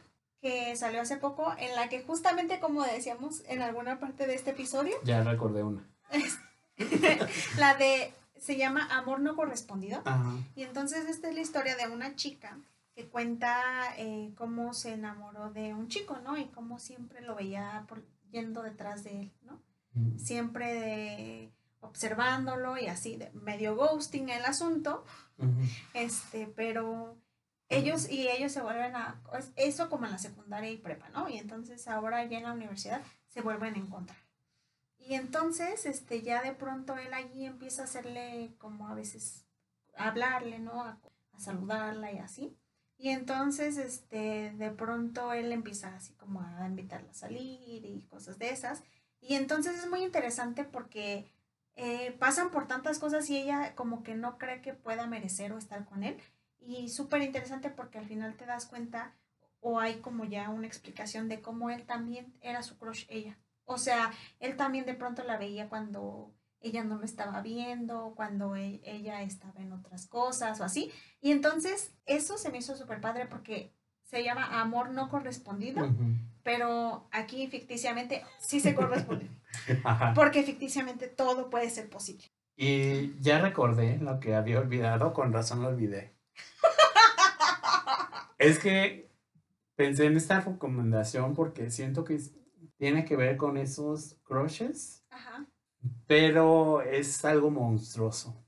que 0.46 0.76
salió 0.76 1.02
hace 1.02 1.18
poco 1.18 1.56
en 1.58 1.74
la 1.74 1.90
que 1.90 2.04
justamente 2.04 2.60
como 2.60 2.84
decíamos 2.84 3.42
en 3.48 3.64
alguna 3.64 4.00
parte 4.00 4.28
de 4.28 4.36
este 4.36 4.52
episodio, 4.52 4.96
ya 5.04 5.24
recordé 5.24 5.64
una. 5.64 5.84
la 7.58 7.74
de 7.74 8.14
se 8.38 8.56
llama 8.56 8.88
Amor 8.92 9.22
no 9.22 9.36
correspondido. 9.36 10.04
Ajá. 10.06 10.36
Y 10.56 10.62
entonces 10.62 11.10
esta 11.10 11.30
es 11.30 11.34
la 11.34 11.42
historia 11.42 11.76
de 11.76 11.88
una 11.88 12.16
chica 12.16 12.60
que 12.94 13.08
cuenta 13.08 13.60
eh, 13.98 14.34
cómo 14.38 14.76
se 14.76 14.94
enamoró 14.94 15.50
de 15.50 15.74
un 15.74 15.88
chico, 15.88 16.20
¿no? 16.24 16.38
Y 16.38 16.46
cómo 16.46 16.78
siempre 16.78 17.22
lo 17.22 17.34
veía 17.34 17.84
por, 17.88 18.04
yendo 18.30 18.62
detrás 18.62 19.04
de 19.04 19.22
él, 19.22 19.32
¿no? 19.42 19.60
Mm, 19.94 20.20
Siempre 20.20 20.74
de, 20.76 21.52
observándolo 21.80 22.78
y 22.78 22.86
así, 22.86 23.16
de, 23.16 23.32
medio 23.32 23.76
ghosting 23.76 24.30
el 24.30 24.46
asunto, 24.46 25.04
este, 25.96 26.46
pero 26.46 27.18
ellos 27.70 28.10
y 28.10 28.28
ellos 28.30 28.52
se 28.52 28.62
vuelven 28.62 28.96
a, 28.96 29.22
es- 29.40 29.52
eso 29.56 29.90
como 29.90 30.06
en 30.06 30.12
la 30.14 30.18
secundaria 30.20 30.72
y 30.72 30.78
prepa, 30.78 31.10
¿no? 31.10 31.30
Y 31.30 31.38
entonces 31.38 31.88
ahora 31.88 32.24
ya 32.26 32.38
en 32.38 32.44
la 32.46 32.54
universidad 32.54 33.02
se 33.28 33.42
vuelven 33.42 33.76
a 33.76 33.78
encontrar. 33.80 34.18
Y 34.98 35.16
entonces, 35.16 35.86
este, 35.86 36.22
ya 36.22 36.42
de 36.42 36.54
pronto 36.54 36.98
él 36.98 37.14
allí 37.14 37.46
empieza 37.46 37.84
a 37.84 37.86
hacerle 37.86 38.56
como 38.58 38.88
a 38.88 38.96
veces, 38.96 39.46
a 39.96 40.08
hablarle, 40.10 40.60
¿no? 40.60 40.82
A, 40.84 41.00
a 41.34 41.40
saludarla 41.40 42.12
y 42.12 42.18
así. 42.20 42.58
Y 42.98 43.10
entonces, 43.10 43.78
este, 43.78 44.52
de 44.56 44.72
pronto 44.72 45.34
él 45.34 45.52
empieza 45.52 45.96
así 45.96 46.14
como 46.16 46.42
a 46.42 46.66
invitarla 46.68 47.12
a 47.12 47.14
salir 47.14 47.86
y 47.86 48.06
cosas 48.10 48.40
de 48.40 48.50
esas. 48.50 48.84
Y 49.22 49.36
entonces 49.36 49.78
es 49.78 49.90
muy 49.90 50.04
interesante 50.04 50.64
porque 50.64 51.30
eh, 51.76 52.14
pasan 52.20 52.52
por 52.52 52.68
tantas 52.68 53.00
cosas 53.00 53.30
y 53.30 53.38
ella 53.38 53.76
como 53.76 54.02
que 54.04 54.16
no 54.16 54.38
cree 54.38 54.62
que 54.62 54.74
pueda 54.74 55.08
merecer 55.08 55.52
o 55.54 55.58
estar 55.58 55.86
con 55.86 56.04
él. 56.04 56.18
Y 56.66 56.90
súper 56.90 57.22
interesante 57.22 57.70
porque 57.70 58.00
al 58.00 58.06
final 58.08 58.36
te 58.36 58.46
das 58.46 58.66
cuenta 58.66 59.14
o 59.60 59.80
hay 59.80 59.96
como 59.96 60.26
ya 60.26 60.50
una 60.50 60.68
explicación 60.68 61.28
de 61.30 61.42
cómo 61.42 61.70
él 61.70 61.86
también 61.86 62.34
era 62.42 62.64
su 62.64 62.78
crush 62.78 63.06
ella. 63.10 63.38
O 63.66 63.78
sea, 63.78 64.12
él 64.40 64.56
también 64.58 64.86
de 64.86 64.94
pronto 64.94 65.24
la 65.24 65.38
veía 65.38 65.70
cuando 65.70 66.34
ella 66.60 66.84
no 66.84 66.98
lo 66.98 67.04
estaba 67.04 67.42
viendo, 67.42 68.14
cuando 68.16 68.56
e- 68.56 68.82
ella 68.84 69.22
estaba 69.22 69.62
en 69.62 69.72
otras 69.74 70.08
cosas 70.08 70.60
o 70.60 70.64
así. 70.64 70.92
Y 71.22 71.32
entonces 71.32 71.94
eso 72.06 72.38
se 72.38 72.52
me 72.52 72.60
hizo 72.60 72.76
súper 72.76 73.02
padre 73.02 73.26
porque 73.28 73.74
se 74.04 74.24
llama 74.24 74.62
amor 74.62 74.92
no 74.92 75.10
correspondido, 75.10 75.88
pero 76.44 77.08
aquí 77.12 77.48
ficticiamente 77.48 78.24
sí 78.40 78.60
se 78.60 78.76
corresponde, 78.76 79.30
Ajá. 79.84 80.14
porque 80.14 80.44
ficticiamente 80.44 81.08
todo 81.08 81.50
puede 81.50 81.70
ser 81.72 81.90
posible. 81.90 82.26
Y 82.56 83.20
ya 83.20 83.40
recordé 83.40 83.98
lo 83.98 84.20
que 84.20 84.36
había 84.36 84.60
olvidado, 84.60 85.12
con 85.14 85.34
razón 85.34 85.62
lo 85.62 85.70
olvidé. 85.70 86.15
Es 88.38 88.60
que 88.60 89.10
pensé 89.76 90.06
en 90.06 90.18
esta 90.18 90.42
recomendación 90.42 91.34
porque 91.34 91.72
siento 91.72 92.04
que 92.04 92.20
tiene 92.78 93.06
que 93.06 93.16
ver 93.16 93.38
con 93.38 93.58
esos 93.58 94.18
crushes, 94.24 95.04
Ajá. 95.10 95.46
pero 96.08 96.82
es 96.82 97.24
algo 97.26 97.50
monstruoso. 97.50 98.42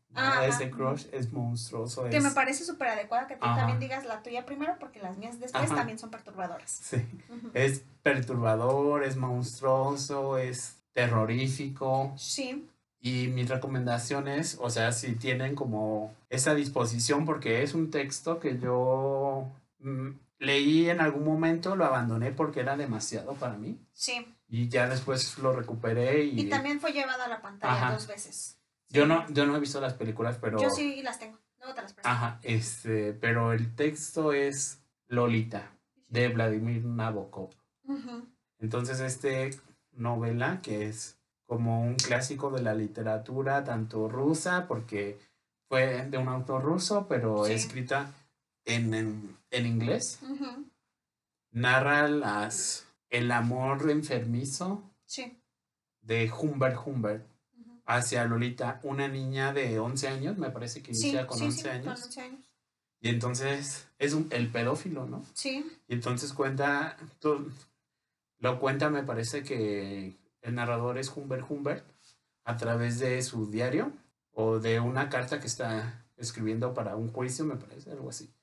Ese 0.48 0.72
crush 0.72 1.06
es 1.12 1.32
monstruoso. 1.32 2.04
Que 2.10 2.18
es- 2.18 2.24
me 2.24 2.32
parece 2.32 2.64
súper 2.66 2.88
adecuada 2.88 3.28
que 3.28 3.36
tú 3.36 3.46
Ajá. 3.46 3.58
también 3.58 3.80
digas 3.80 4.04
la 4.06 4.24
tuya 4.24 4.46
primero 4.48 4.76
porque 4.80 5.00
las 5.00 5.16
mías 5.18 5.40
después 5.40 5.66
Ajá. 5.66 5.76
también 5.76 6.00
son 6.00 6.10
perturbadoras. 6.10 6.72
Sí, 6.72 7.06
es 7.54 7.84
perturbador, 8.02 9.04
es 9.04 9.16
monstruoso, 9.16 10.40
es 10.40 10.82
terrorífico. 10.94 12.14
Sí, 12.18 12.68
Y 13.00 13.28
mis 13.28 13.48
recomendaciones, 13.48 14.58
o 14.60 14.70
sea, 14.70 14.92
si 14.92 15.14
tienen 15.16 15.56
como 15.56 16.14
esa 16.30 16.56
disposición, 16.56 17.26
porque 17.26 17.62
es 17.64 17.74
un 17.74 17.92
texto 17.92 18.40
que 18.40 18.58
yo 18.60 19.48
mm, 19.80 20.10
leí 20.40 20.90
en 20.90 21.00
algún 21.00 21.24
momento, 21.24 21.76
lo 21.76 21.86
abandoné 21.86 22.32
porque 22.32 22.60
era 22.62 22.76
demasiado 22.76 23.34
para 23.36 23.56
mí. 23.58 23.78
sí. 23.94 24.34
Y 24.50 24.70
ya 24.70 24.88
después 24.88 25.38
lo 25.40 25.52
recuperé 25.52 26.24
y, 26.24 26.40
Y 26.40 26.50
también 26.50 26.80
fue 26.80 26.94
llevada 26.94 27.26
a 27.26 27.28
la 27.28 27.42
pantalla 27.42 27.74
Ajá. 27.74 27.92
dos 27.94 28.08
veces. 28.08 28.58
yo 28.88 29.06
no, 29.06 29.26
yo 29.30 29.46
no 29.46 29.54
he 29.58 29.60
visto 29.60 29.82
las 29.82 29.94
películas, 29.94 30.38
pero 30.40 30.58
Yo 30.62 30.70
sí 30.70 31.02
las 31.04 31.20
tengo. 31.20 31.38
Luego 31.60 31.76
te 31.76 31.82
las 31.82 31.92
presto. 31.92 32.10
ajá, 32.10 32.40
este, 32.44 33.12
pero 33.12 33.52
el 33.52 33.76
texto 33.76 34.32
es 34.32 34.80
Lolita 35.08 35.70
de 36.08 36.30
Vladimir 36.30 36.86
Nabokov. 36.86 37.50
Entonces, 38.60 39.00
este 39.02 39.52
novela, 39.92 40.62
que 40.62 40.88
es 40.88 41.17
como 41.48 41.82
un 41.82 41.96
clásico 41.96 42.52
de 42.52 42.62
la 42.62 42.76
literatura, 42.76 43.64
tanto 43.64 44.08
rusa, 44.08 44.68
porque 44.68 45.18
fue 45.68 46.06
de 46.06 46.18
un 46.20 46.28
autor 46.28 46.62
ruso, 46.64 47.08
pero 47.08 47.46
Sí. 47.46 47.54
escrita 47.54 48.14
en, 48.66 48.94
en, 48.94 49.38
en 49.50 49.66
inglés. 49.66 50.20
Narra 51.52 52.08
las, 52.08 52.86
el 53.10 53.32
amor 53.32 53.90
enfermizo 53.90 54.84
Sí. 55.06 55.42
de 56.02 56.32
Humbert 56.32 56.78
Humbert 56.86 57.26
hacia 57.86 58.26
Lolita, 58.26 58.82
una 58.84 59.08
niña 59.08 59.54
de 59.54 59.80
11 59.80 60.10
años, 60.10 60.38
me 60.38 60.50
parece 60.52 60.84
que 60.84 60.94
Sí, 60.94 61.08
inicia 61.08 61.26
con 61.26 61.38
sí, 61.38 61.46
11 61.46 61.62
sí, 61.62 61.68
años. 61.70 61.86
con 62.00 62.04
11 62.04 62.22
años. 62.22 62.46
Y 63.00 63.10
entonces 63.10 63.88
es 64.00 64.14
un, 64.14 64.28
el 64.32 64.52
pedófilo, 64.52 65.06
¿no? 65.06 65.24
Sí. 65.34 65.66
Y 65.88 65.94
entonces 65.94 66.34
cuenta, 66.34 66.98
lo 68.40 68.60
cuenta, 68.60 68.90
me 68.90 69.04
parece 69.04 69.44
que 69.44 70.16
el 70.48 70.56
narrador 70.56 70.98
es 70.98 71.12
Humbert 71.16 71.46
Humbert 71.50 71.86
a 72.44 72.56
través 72.58 73.00
de 73.00 73.22
su 73.22 73.50
diario 73.52 73.92
o 74.32 74.60
de 74.60 74.80
una 74.80 75.10
carta 75.10 75.40
que 75.40 75.48
está 75.48 76.06
escribiendo 76.18 76.74
para 76.74 76.96
un 76.96 77.12
juicio, 77.12 77.46
me 77.46 77.56
parece, 77.56 77.92
algo 77.92 78.10
así. 78.10 78.34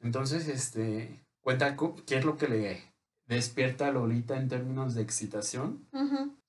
Entonces, 0.00 0.48
este, 0.48 1.24
cuenta 1.40 1.76
cu- 1.76 1.96
qué 2.06 2.18
es 2.18 2.24
lo 2.24 2.36
que 2.36 2.48
le 2.48 2.92
despierta 3.26 3.86
a 3.88 3.92
Lolita 3.92 4.36
en 4.36 4.48
términos 4.48 4.94
de 4.94 5.02
excitación. 5.02 5.86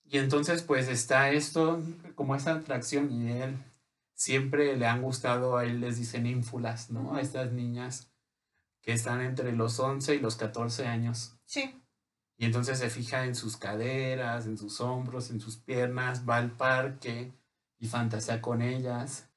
Y 0.06 0.18
entonces, 0.18 0.64
pues 0.64 0.88
está 0.90 1.30
esto, 1.32 1.82
como 2.16 2.36
esa 2.36 2.54
atracción, 2.56 3.12
y 3.12 3.32
él 3.32 3.58
siempre 4.16 4.76
le 4.78 4.86
han 4.88 5.02
gustado, 5.02 5.58
a 5.58 5.66
él 5.66 5.80
les 5.82 5.98
dicen 5.98 6.26
ínfulas, 6.26 6.90
¿no? 6.92 7.16
A 7.16 7.22
estas 7.22 7.52
niñas 7.52 8.10
que 8.82 8.92
están 8.94 9.22
entre 9.22 9.54
los 9.54 9.80
11 9.80 10.16
y 10.16 10.20
los 10.20 10.36
14 10.36 10.88
años. 10.88 11.38
Sí. 11.46 11.80
Y 12.38 12.46
entonces 12.46 12.80
se 12.80 12.90
fija 12.90 13.26
en 13.26 13.36
sus 13.36 13.58
caderas, 13.58 14.46
en 14.46 14.58
sus 14.58 14.82
hombros, 14.82 15.30
en 15.30 15.40
sus 15.40 15.58
piernas, 15.58 16.28
va 16.28 16.38
al 16.38 16.52
parque 16.52 17.32
y 17.80 17.88
fantasea 17.88 18.42
con 18.42 18.62
ellas. 18.62 19.30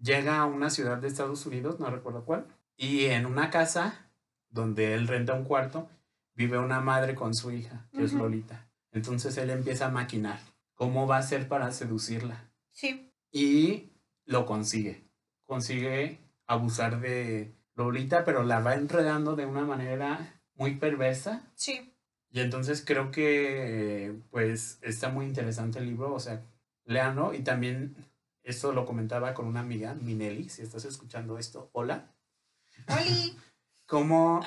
Llega 0.00 0.40
a 0.40 0.44
una 0.44 0.70
ciudad 0.70 0.98
de 0.98 1.08
Estados 1.08 1.46
Unidos, 1.46 1.80
no 1.80 1.90
recuerdo 1.90 2.24
cuál, 2.24 2.46
y 2.76 3.06
en 3.06 3.24
una 3.24 3.50
casa 3.50 4.10
donde 4.50 4.94
él 4.94 5.08
renta 5.08 5.32
un 5.32 5.44
cuarto, 5.44 5.88
vive 6.34 6.58
una 6.58 6.80
madre 6.80 7.14
con 7.14 7.34
su 7.34 7.50
hija, 7.50 7.88
que 7.92 8.04
es. 8.04 8.12
Lolita. 8.12 8.68
Entonces 8.92 9.36
él 9.38 9.50
empieza 9.50 9.86
a 9.86 9.90
maquinar 9.90 10.38
cómo 10.74 11.06
va 11.06 11.16
a 11.16 11.20
hacer 11.20 11.48
para 11.48 11.72
seducirla. 11.72 12.50
Sí. 12.70 13.12
Y 13.32 13.90
lo 14.24 14.46
consigue. 14.46 15.08
Consigue 15.44 16.20
abusar 16.46 17.00
de 17.00 17.54
Lolita, 17.74 18.24
pero 18.24 18.44
la 18.44 18.60
va 18.60 18.74
enredando 18.74 19.34
de 19.34 19.46
una 19.46 19.64
manera 19.64 20.40
muy 20.54 20.76
perversa. 20.76 21.50
Sí. 21.54 21.93
Y 22.34 22.40
entonces 22.40 22.82
creo 22.84 23.12
que 23.12 24.06
eh, 24.08 24.20
pues 24.32 24.80
está 24.82 25.08
muy 25.08 25.24
interesante 25.24 25.78
el 25.78 25.86
libro, 25.86 26.12
o 26.12 26.18
sea, 26.18 26.42
léanlo 26.84 27.32
y 27.32 27.44
también 27.44 27.94
esto 28.42 28.72
lo 28.72 28.84
comentaba 28.86 29.34
con 29.34 29.46
una 29.46 29.60
amiga, 29.60 29.94
Minelli, 29.94 30.48
si 30.48 30.62
estás 30.62 30.84
escuchando 30.84 31.38
esto, 31.38 31.70
hola, 31.72 32.12
Oli. 32.88 33.38
como 33.86 34.40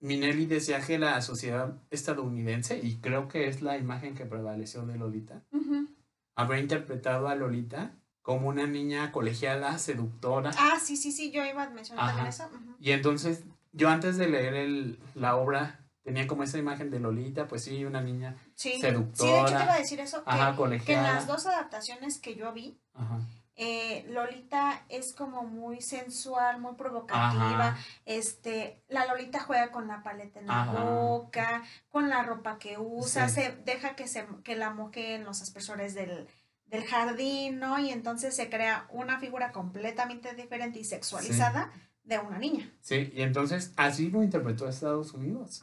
Minelli 0.00 0.46
decía 0.46 0.80
que 0.84 0.98
la 0.98 1.22
sociedad 1.22 1.76
estadounidense, 1.90 2.80
y 2.82 2.96
creo 2.96 3.28
que 3.28 3.46
es 3.46 3.62
la 3.62 3.78
imagen 3.78 4.16
que 4.16 4.26
prevaleció 4.26 4.84
de 4.84 4.98
Lolita, 4.98 5.44
Ujú. 5.52 5.88
habrá 6.34 6.58
interpretado 6.58 7.28
a 7.28 7.36
Lolita 7.36 7.94
como 8.22 8.48
una 8.48 8.66
niña 8.66 9.12
colegiala, 9.12 9.78
seductora, 9.78 10.50
Ah, 10.58 10.80
sí, 10.82 10.96
sí, 10.96 11.12
sí, 11.12 11.30
yo 11.30 11.44
iba 11.44 11.62
a 11.62 11.70
mencionar 11.70 12.04
también 12.08 12.26
eso. 12.26 12.50
Y 12.80 12.90
entonces, 12.90 13.44
yo 13.70 13.90
antes 13.90 14.16
de 14.16 14.26
leer 14.28 14.54
el- 14.54 14.98
la 15.14 15.36
obra, 15.36 15.78
tenía 16.02 16.26
como 16.26 16.42
esa 16.42 16.58
imagen 16.58 16.90
de 16.90 17.00
Lolita, 17.00 17.46
pues 17.46 17.64
sí, 17.64 17.84
una 17.84 18.00
niña, 18.00 18.36
Sí. 18.54 18.80
Seductora. 18.80 19.14
Sí, 19.14 19.32
de 19.32 19.40
hecho 19.40 19.56
te 19.58 19.64
iba 19.64 19.74
a 19.74 19.78
decir 19.78 20.00
eso. 20.00 20.24
Que, 20.24 20.30
ajá, 20.30 20.56
que 20.84 20.94
en 20.94 21.02
las 21.02 21.26
dos 21.26 21.46
adaptaciones 21.46 22.18
que 22.20 22.34
yo 22.34 22.52
vi, 22.52 22.78
Ajá, 22.94 23.20
eh, 23.54 24.04
Lolita 24.08 24.84
es 24.88 25.14
como 25.14 25.44
muy 25.44 25.80
sensual, 25.82 26.60
muy 26.60 26.74
provocativa. 26.74 27.68
ajá, 27.68 27.78
Este, 28.06 28.82
la 28.88 29.06
Lolita 29.06 29.40
juega 29.40 29.70
con 29.70 29.86
la 29.88 30.02
paleta 30.02 30.40
en 30.40 30.46
la 30.46 30.62
Ajá. 30.62 30.72
boca, 30.84 31.62
con 31.90 32.08
la 32.08 32.22
ropa 32.22 32.58
que 32.58 32.78
usa, 32.78 33.28
Sí. 33.28 33.34
se 33.42 33.52
deja 33.64 33.94
que 33.94 34.08
se 34.08 34.26
que 34.42 34.56
la 34.56 34.70
moje 34.70 35.14
en 35.14 35.24
los 35.24 35.42
aspersores 35.42 35.94
del, 35.94 36.26
del 36.66 36.84
jardín, 36.84 37.58
¿no? 37.60 37.78
Y 37.78 37.90
entonces 37.90 38.34
se 38.34 38.48
crea 38.48 38.86
una 38.90 39.20
figura 39.20 39.52
completamente 39.52 40.34
diferente 40.34 40.78
y 40.78 40.84
sexualizada 40.84 41.70
de 42.04 42.18
una 42.18 42.38
niña. 42.38 42.70
sí, 42.80 43.12
y 43.14 43.22
entonces 43.22 43.72
así 43.76 44.10
lo 44.10 44.22
interpretó 44.22 44.68
Estados 44.68 45.12
Unidos. 45.14 45.62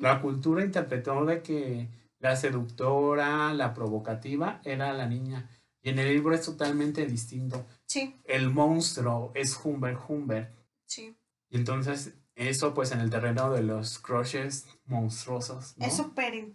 La 0.00 0.20
cultura 0.22 0.64
interpretó 0.64 1.24
de 1.24 1.42
que 1.42 1.88
la 2.18 2.36
seductora, 2.36 3.52
la 3.54 3.74
provocativa, 3.74 4.60
era 4.64 4.92
la 4.92 5.06
niña. 5.06 5.48
Y 5.82 5.90
en 5.90 5.98
el 6.00 6.08
libro 6.08 6.34
es 6.34 6.44
totalmente 6.44 7.06
distinto. 7.06 7.64
Sí, 7.86 8.16
El 8.24 8.50
monstruo 8.50 9.30
es 9.34 9.58
Humbert 9.62 10.00
Humbert. 10.08 10.52
sí. 10.84 11.16
Y 11.50 11.56
entonces, 11.56 12.12
eso 12.34 12.74
pues 12.74 12.92
en 12.92 13.00
el 13.00 13.08
terreno 13.08 13.50
de 13.50 13.62
los 13.62 13.98
crushes 14.00 14.66
monstruosos, 14.84 15.78
¿no? 15.78 15.86
Es 15.86 15.96
súper 15.96 16.54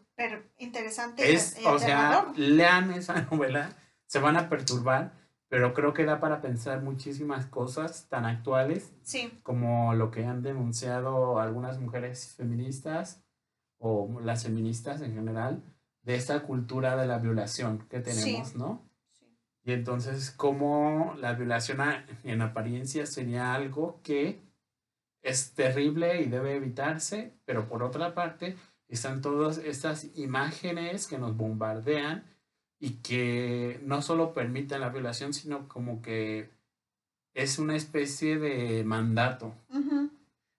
interesante 0.59 1.29
y 1.29 1.33
Es, 1.35 1.57
o 1.65 1.79
sea, 1.79 2.31
lean 2.35 2.91
esa 2.91 3.21
novela, 3.31 3.75
se 4.05 4.19
van 4.19 4.37
a 4.37 4.49
perturbar, 4.49 5.13
pero 5.53 5.71
creo 5.75 5.93
que 5.93 6.03
da 6.03 6.19
para 6.19 6.41
pensar 6.41 6.81
muchísimas 6.81 7.45
cosas 7.45 8.07
tan 8.09 8.25
actuales 8.25 8.91
Sí, 9.03 9.39
como 9.43 9.93
lo 9.93 10.09
que 10.09 10.25
han 10.25 10.41
denunciado 10.41 11.39
algunas 11.39 11.79
mujeres 11.79 12.33
feministas 12.35 13.23
o 13.77 14.19
las 14.23 14.45
feministas 14.45 14.99
en 15.03 15.13
general 15.13 15.61
de 16.01 16.15
esta 16.15 16.41
cultura 16.41 16.95
de 16.95 17.05
la 17.05 17.19
violación 17.19 17.85
que 17.87 17.99
tenemos, 17.99 18.47
Sí. 18.49 18.57
¿no? 18.57 18.81
sí. 19.11 19.27
Y 19.63 19.73
entonces, 19.73 20.31
cómo 20.31 21.13
la 21.19 21.33
violación 21.33 21.81
en 22.23 22.41
apariencia 22.41 23.05
sería 23.05 23.53
algo 23.53 23.99
que 24.01 24.41
es 25.21 25.53
terrible 25.53 26.19
y 26.23 26.29
debe 26.29 26.55
evitarse, 26.55 27.37
pero 27.45 27.67
por 27.69 27.83
otra 27.83 28.15
parte 28.15 28.57
están 28.87 29.21
todas 29.21 29.59
estas 29.59 30.17
imágenes 30.17 31.05
que 31.05 31.19
nos 31.19 31.37
bombardean 31.37 32.23
y 32.83 32.95
que 32.95 33.79
no 33.83 34.01
solo 34.01 34.33
permiten 34.33 34.81
la 34.81 34.89
violación, 34.89 35.33
sino 35.33 35.69
como 35.69 36.01
que 36.01 36.51
es 37.33 37.57
una 37.57 37.77
especie 37.77 38.37
de 38.37 38.83
mandato, 38.83 39.55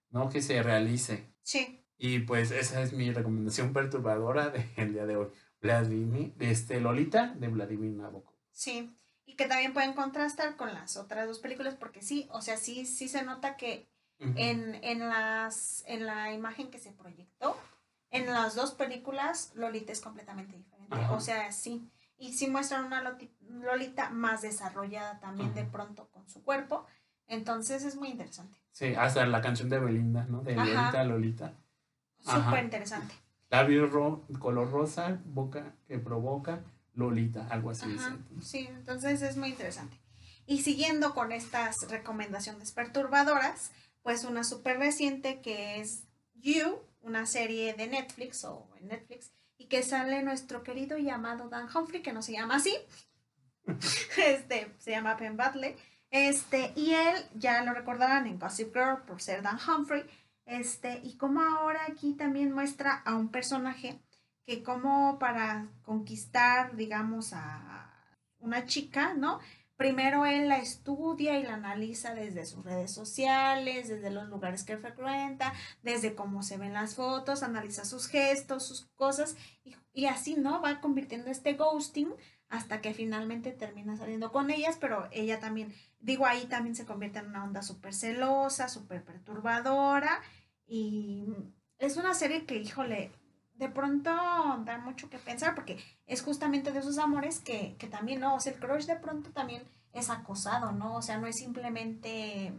¿no? 0.08 0.30
Que 0.30 0.40
se 0.40 0.62
realice. 0.62 1.28
Sí, 1.42 1.84
Y 1.98 2.20
pues 2.20 2.50
esa 2.50 2.80
es 2.80 2.94
mi 2.94 3.12
recomendación 3.12 3.74
perturbadora 3.74 4.48
del 4.48 4.94
día 4.94 5.04
de 5.04 5.16
hoy. 5.16 5.28
Vladimir, 5.60 6.32
de 6.36 6.50
este 6.50 6.80
Lolita 6.80 7.34
de 7.38 7.48
Vladimir 7.48 7.92
Nabokov. 7.92 8.34
sí. 8.52 8.96
Y 9.26 9.36
que 9.36 9.46
también 9.46 9.72
pueden 9.74 9.92
contrastar 9.92 10.56
con 10.56 10.72
las 10.72 10.96
otras 10.96 11.26
dos 11.26 11.40
películas, 11.40 11.74
porque 11.74 12.00
sí, 12.00 12.26
o 12.30 12.40
sea, 12.40 12.56
sí, 12.56 12.86
sí 12.86 13.08
se 13.08 13.22
nota 13.22 13.56
que 13.56 13.86
en, 14.18 14.76
en, 14.82 14.98
las, 15.00 15.82
en 15.86 16.06
la 16.06 16.32
imagen 16.32 16.70
que 16.70 16.78
se 16.78 16.92
proyectó, 16.92 17.56
en 18.10 18.26
las 18.26 18.54
dos 18.54 18.72
películas, 18.72 19.52
Lolita 19.54 19.92
es 19.92 20.00
completamente 20.00 20.56
diferente. 20.56 20.96
O 21.10 21.20
sea, 21.20 21.52
sí. 21.52 21.90
Y 22.16 22.32
sí 22.34 22.48
muestran 22.48 22.84
una 22.84 23.02
Lolita 23.48 24.10
más 24.10 24.42
desarrollada 24.42 25.18
también 25.20 25.52
de 25.54 25.64
pronto 25.64 26.08
con 26.10 26.28
su 26.28 26.42
cuerpo. 26.42 26.86
Entonces 27.26 27.84
es 27.84 27.96
muy 27.96 28.08
interesante. 28.08 28.56
Sí, 28.70 28.94
hasta 28.94 29.24
la 29.26 29.40
canción 29.40 29.68
de 29.68 29.78
Belinda, 29.78 30.24
¿no? 30.28 30.42
De 30.42 30.54
Ajá. 30.54 30.64
Lolita, 30.64 31.04
Lolita. 31.04 31.52
Súper 32.20 32.64
interesante. 32.64 33.14
Labio 33.50 33.86
ro- 33.86 34.26
color 34.38 34.70
rosa, 34.70 35.20
boca 35.26 35.74
que 35.86 35.98
provoca, 35.98 36.62
Lolita, 36.94 37.46
algo 37.50 37.70
así. 37.70 37.92
Ajá, 37.96 38.16
sí, 38.40 38.66
entonces 38.70 39.20
es 39.22 39.36
muy 39.36 39.50
interesante. 39.50 39.96
Y 40.46 40.62
siguiendo 40.62 41.14
con 41.14 41.32
estas 41.32 41.88
recomendaciones 41.90 42.72
perturbadoras, 42.72 43.70
pues 44.02 44.24
una 44.24 44.44
súper 44.44 44.78
reciente 44.78 45.40
que 45.40 45.80
es 45.80 46.04
You, 46.34 46.78
una 47.00 47.26
serie 47.26 47.74
de 47.74 47.86
Netflix 47.86 48.44
o 48.44 48.68
en 48.80 48.88
Netflix, 48.88 49.32
y 49.64 49.66
que 49.66 49.82
sale 49.82 50.22
nuestro 50.22 50.62
querido 50.62 50.98
y 50.98 51.08
amado 51.08 51.48
Dan 51.48 51.68
Humphrey, 51.74 52.02
que 52.02 52.12
no 52.12 52.22
se 52.22 52.32
llama 52.32 52.56
así, 52.56 52.76
este, 54.16 54.74
se 54.78 54.90
llama 54.90 55.16
Penn 55.16 55.36
Badley, 55.36 55.74
este, 56.10 56.72
y 56.76 56.92
él 56.92 57.16
ya 57.34 57.62
lo 57.64 57.72
recordarán 57.72 58.26
en 58.26 58.38
Gossip 58.38 58.74
Girl 58.74 59.02
por 59.06 59.22
ser 59.22 59.42
Dan 59.42 59.58
Humphrey, 59.58 60.04
este, 60.44 61.00
y 61.02 61.16
como 61.16 61.40
ahora 61.40 61.80
aquí 61.88 62.12
también 62.12 62.52
muestra 62.52 63.02
a 63.04 63.14
un 63.14 63.30
personaje 63.30 64.00
que 64.44 64.62
como 64.62 65.18
para 65.18 65.68
conquistar, 65.82 66.76
digamos, 66.76 67.32
a 67.32 67.90
una 68.40 68.66
chica, 68.66 69.14
¿no? 69.14 69.40
Primero 69.76 70.24
él 70.24 70.48
la 70.48 70.58
estudia 70.58 71.38
y 71.38 71.42
la 71.42 71.54
analiza 71.54 72.14
desde 72.14 72.46
sus 72.46 72.64
redes 72.64 72.92
sociales, 72.92 73.88
desde 73.88 74.10
los 74.10 74.28
lugares 74.28 74.62
que 74.62 74.78
frecuenta, 74.78 75.52
desde 75.82 76.14
cómo 76.14 76.42
se 76.44 76.58
ven 76.58 76.72
las 76.72 76.94
fotos, 76.94 77.42
analiza 77.42 77.84
sus 77.84 78.06
gestos, 78.06 78.66
sus 78.66 78.86
cosas, 78.94 79.36
y, 79.92 80.06
así, 80.06 80.36
¿no? 80.36 80.62
Va 80.62 80.80
convirtiendo 80.80 81.30
este 81.30 81.54
ghosting 81.54 82.14
hasta 82.48 82.80
que 82.80 82.94
finalmente 82.94 83.50
termina 83.50 83.96
saliendo 83.96 84.30
con 84.30 84.50
ellas, 84.50 84.76
pero 84.80 85.08
ella 85.10 85.40
también, 85.40 85.74
digo, 85.98 86.24
ahí 86.26 86.46
también 86.46 86.76
se 86.76 86.86
convierte 86.86 87.18
en 87.18 87.26
una 87.26 87.42
onda 87.42 87.62
súper 87.62 87.94
celosa, 87.94 88.68
súper 88.68 89.04
perturbadora, 89.04 90.20
y 90.66 91.26
es 91.78 91.96
una 91.96 92.14
serie 92.14 92.46
que, 92.46 92.56
híjole, 92.56 93.10
de 93.54 93.68
pronto 93.68 94.10
da 94.10 94.78
mucho 94.78 95.08
que 95.08 95.18
pensar 95.18 95.54
porque 95.54 95.78
es 96.06 96.22
justamente 96.22 96.72
de 96.72 96.80
esos 96.80 96.98
amores 96.98 97.40
que, 97.40 97.76
que 97.78 97.86
también, 97.86 98.20
¿no? 98.20 98.34
O 98.34 98.40
sea, 98.40 98.52
el 98.52 98.58
crush 98.58 98.86
de 98.86 98.96
pronto 98.96 99.30
también 99.30 99.62
es 99.92 100.10
acosado, 100.10 100.72
¿no? 100.72 100.96
O 100.96 101.02
sea, 101.02 101.18
no 101.18 101.26
es 101.26 101.36
simplemente 101.36 102.52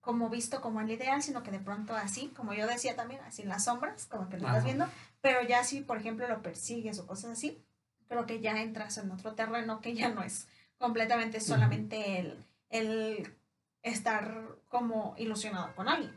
como 0.00 0.30
visto 0.30 0.60
como 0.60 0.80
el 0.80 0.90
ideal, 0.90 1.22
sino 1.22 1.42
que 1.42 1.50
de 1.50 1.58
pronto 1.58 1.94
así, 1.94 2.28
como 2.28 2.54
yo 2.54 2.66
decía 2.66 2.96
también, 2.96 3.20
así 3.26 3.42
en 3.42 3.48
las 3.48 3.64
sombras, 3.64 4.06
como 4.06 4.28
que 4.28 4.38
lo 4.38 4.46
estás 4.46 4.64
viendo, 4.64 4.88
pero 5.20 5.42
ya 5.42 5.64
si, 5.64 5.80
por 5.80 5.98
ejemplo, 5.98 6.26
lo 6.28 6.40
persigues 6.40 6.98
o 6.98 7.06
cosas 7.06 7.32
así, 7.32 7.62
creo 8.08 8.24
que 8.24 8.40
ya 8.40 8.52
entras 8.62 8.96
en 8.98 9.10
otro 9.10 9.34
terreno 9.34 9.80
que 9.80 9.94
ya 9.94 10.08
no 10.08 10.22
es 10.22 10.46
completamente 10.78 11.40
solamente 11.40 12.20
el, 12.20 12.44
el 12.70 13.34
estar 13.82 14.56
como 14.68 15.14
ilusionado 15.18 15.74
con 15.74 15.88
alguien. 15.88 16.14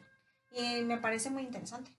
Y 0.52 0.84
me 0.84 0.98
parece 0.98 1.30
muy 1.30 1.44
interesante. 1.44 1.92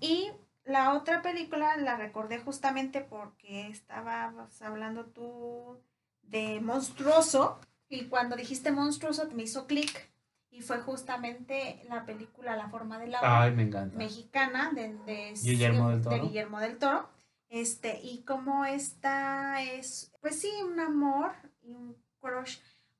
Y 0.00 0.32
la 0.70 0.94
otra 0.94 1.22
película 1.22 1.76
la 1.76 1.96
recordé 1.96 2.38
justamente 2.38 3.00
porque 3.00 3.68
estabas 3.68 4.62
hablando 4.62 5.06
tú 5.06 5.78
de 6.22 6.60
monstruoso 6.60 7.58
y 7.88 8.04
cuando 8.06 8.36
dijiste 8.36 8.70
monstruoso 8.70 9.28
me 9.34 9.42
hizo 9.44 9.66
clic 9.66 10.08
y 10.50 10.62
fue 10.62 10.78
justamente 10.80 11.82
la 11.88 12.04
película 12.04 12.56
La 12.56 12.68
forma 12.68 12.98
del 12.98 13.14
agua 13.14 13.42
Ay, 13.42 13.52
me 13.54 13.62
encanta. 13.64 13.96
mexicana 13.96 14.70
de, 14.74 14.94
de- 15.06 15.34
Guillermo 15.42 15.90
del 15.90 16.02
de 16.02 16.10
Toro. 16.10 16.22
Guillermo 16.24 16.60
del 16.60 16.78
Toro. 16.78 17.08
Este, 17.48 18.00
y 18.02 18.22
como 18.22 18.64
esta 18.64 19.60
es, 19.62 20.12
pues 20.20 20.40
sí, 20.40 20.50
un 20.64 20.78
amor 20.78 21.32
y 21.62 21.72
un 21.72 21.96
crush 22.20 22.58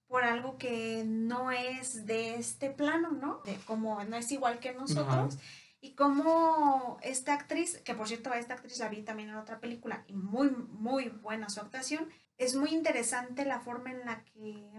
por 0.09 0.24
algo 0.24 0.59
que 0.59 1.04
no 1.06 1.52
es 1.52 2.04
de 2.06 2.35
este 2.35 2.70
plano, 2.70 3.11
¿no? 3.12 3.42
De 3.44 3.54
como 3.64 4.02
no 4.04 4.16
es 4.16 4.33
igual 4.33 4.59
que 4.59 4.72
nosotros. 4.72 5.38
Y 5.82 5.94
como 5.94 6.98
esta 7.02 7.32
actriz, 7.32 7.78
que 7.78 7.94
por 7.94 8.06
cierto, 8.06 8.32
esta 8.34 8.54
actriz 8.54 8.78
la 8.78 8.88
vi 8.88 9.02
también 9.02 9.30
en 9.30 9.36
otra 9.36 9.60
película 9.60 10.04
y 10.06 10.12
muy, 10.12 10.50
muy 10.50 11.08
buena 11.08 11.48
su 11.48 11.60
actuación, 11.60 12.08
es 12.36 12.54
muy 12.54 12.70
interesante 12.70 13.44
la 13.46 13.60
forma 13.60 13.90
en 13.90 14.04
la 14.04 14.22
que 14.24 14.70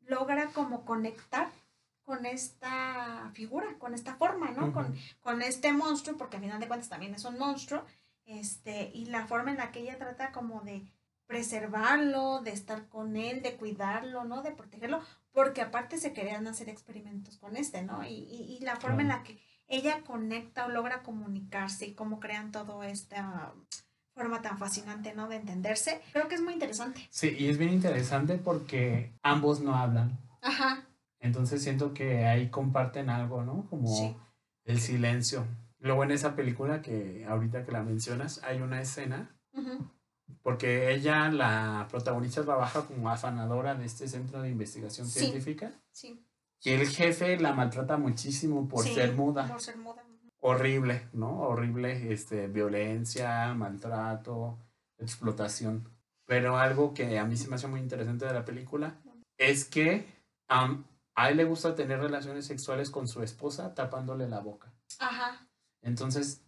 logra 0.00 0.48
como 0.48 0.84
conectar 0.84 1.50
con 2.02 2.26
esta 2.26 3.30
figura, 3.34 3.78
con 3.78 3.94
esta 3.94 4.16
forma, 4.16 4.50
¿no? 4.50 4.72
Con, 4.72 4.96
con 5.20 5.42
este 5.42 5.72
monstruo, 5.72 6.16
porque 6.16 6.36
al 6.36 6.42
final 6.42 6.58
de 6.58 6.68
cuentas 6.68 6.88
también 6.88 7.14
es 7.14 7.24
un 7.24 7.38
monstruo, 7.38 7.84
este, 8.24 8.90
y 8.94 9.06
la 9.06 9.26
forma 9.26 9.50
en 9.50 9.58
la 9.58 9.70
que 9.70 9.80
ella 9.80 9.98
trata 9.98 10.32
como 10.32 10.62
de 10.62 10.90
preservarlo, 11.26 12.40
de 12.40 12.50
estar 12.50 12.88
con 12.88 13.16
él, 13.16 13.42
de 13.42 13.56
cuidarlo, 13.56 14.24
¿no? 14.24 14.42
De 14.42 14.50
protegerlo, 14.50 15.00
porque 15.32 15.62
aparte 15.62 15.98
se 15.98 16.12
querían 16.12 16.46
hacer 16.48 16.68
experimentos 16.68 17.38
con 17.38 17.56
este, 17.56 17.82
¿no? 17.82 18.04
Y, 18.04 18.08
y, 18.08 18.56
y 18.58 18.64
la 18.64 18.76
forma 18.76 19.02
en 19.02 19.08
la 19.08 19.22
que 19.22 19.38
ella 19.70 20.02
conecta 20.06 20.66
o 20.66 20.68
logra 20.68 21.02
comunicarse 21.02 21.86
y 21.86 21.94
cómo 21.94 22.20
crean 22.20 22.52
todo 22.52 22.82
esta 22.82 23.54
forma 24.14 24.42
tan 24.42 24.58
fascinante, 24.58 25.14
¿no? 25.14 25.28
De 25.28 25.36
entenderse, 25.36 26.02
creo 26.12 26.28
que 26.28 26.34
es 26.34 26.42
muy 26.42 26.52
interesante. 26.52 27.06
Sí, 27.10 27.34
y 27.38 27.48
es 27.48 27.56
bien 27.56 27.72
interesante 27.72 28.36
porque 28.36 29.12
ambos 29.22 29.60
no 29.60 29.74
hablan. 29.74 30.18
Ajá, 30.42 30.86
Entonces 31.22 31.62
siento 31.62 31.92
que 31.94 32.24
ahí 32.26 32.48
comparten 32.50 33.10
algo, 33.10 33.42
¿no? 33.44 33.66
Como 33.70 33.86
Sí. 33.94 34.16
el 34.64 34.80
silencio. 34.80 35.46
Luego 35.78 36.02
en 36.04 36.10
esa 36.12 36.34
película 36.34 36.82
que 36.82 37.24
ahorita 37.28 37.64
que 37.64 37.72
la 37.72 37.82
mencionas, 37.82 38.42
hay 38.44 38.60
una 38.62 38.80
escena, 38.80 39.30
porque 40.42 40.92
ella, 40.94 41.28
la 41.30 41.86
protagonista, 41.90 42.42
trabaja 42.44 42.86
como 42.86 43.10
afanadora 43.10 43.74
de 43.74 43.84
este 43.84 44.08
centro 44.08 44.40
de 44.42 44.50
investigación 44.50 45.06
Sí. 45.06 45.20
científica. 45.20 45.72
sí. 45.92 46.24
Y 46.62 46.70
el 46.70 46.86
jefe 46.88 47.38
la 47.38 47.52
maltrata 47.52 47.96
muchísimo 47.96 48.68
por 48.68 48.84
Sí, 48.84 48.94
ser 48.94 49.14
muda. 49.14 49.46
Por 49.48 49.60
ser 49.60 49.76
muda. 49.78 50.02
Horrible, 50.40 51.08
¿no? 51.12 51.40
Horrible, 51.40 52.12
este, 52.12 52.46
violencia, 52.48 53.52
maltrato, 53.54 54.58
explotación. 54.98 55.88
Pero 56.26 56.58
algo 56.58 56.94
que 56.94 57.18
a 57.18 57.24
mí 57.24 57.36
se 57.36 57.48
me 57.48 57.56
hace 57.56 57.66
muy 57.66 57.80
interesante 57.80 58.24
de 58.26 58.32
la 58.34 58.44
película 58.44 58.96
es 59.36 59.64
que 59.64 60.06
am, 60.48 60.84
a 61.14 61.28
él 61.30 61.36
le 61.38 61.44
gusta 61.44 61.74
tener 61.74 61.98
relaciones 62.00 62.46
sexuales 62.46 62.90
con 62.90 63.08
su 63.08 63.22
esposa 63.22 63.74
tapándole 63.74 64.28
la 64.28 64.40
boca. 64.40 64.72
Ajá, 64.98 65.46
Entonces, 65.82 66.42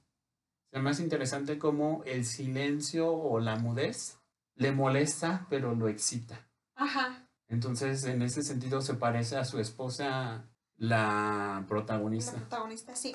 se 0.70 0.79
me 0.79 0.90
hace 0.90 1.03
interesante 1.03 1.59
cómo 1.59 2.03
el 2.07 2.25
silencio 2.25 3.12
o 3.12 3.40
la 3.40 3.57
mudez 3.57 4.18
le 4.57 4.72
molesta, 4.72 5.46
pero 5.51 5.75
lo 5.75 5.88
excita. 5.88 6.46
ajá. 6.77 7.22
Entonces, 7.53 8.05
en 8.05 8.23
ese 8.23 8.43
sentido, 8.43 8.81
se 8.81 8.95
parece 8.95 9.37
a 9.37 9.45
su 9.45 9.61
esposa, 9.61 10.49
la 10.79 11.59
La 11.61 11.65
protagonista. 11.69 12.33
protagonista, 12.33 12.97
sí. 12.97 13.15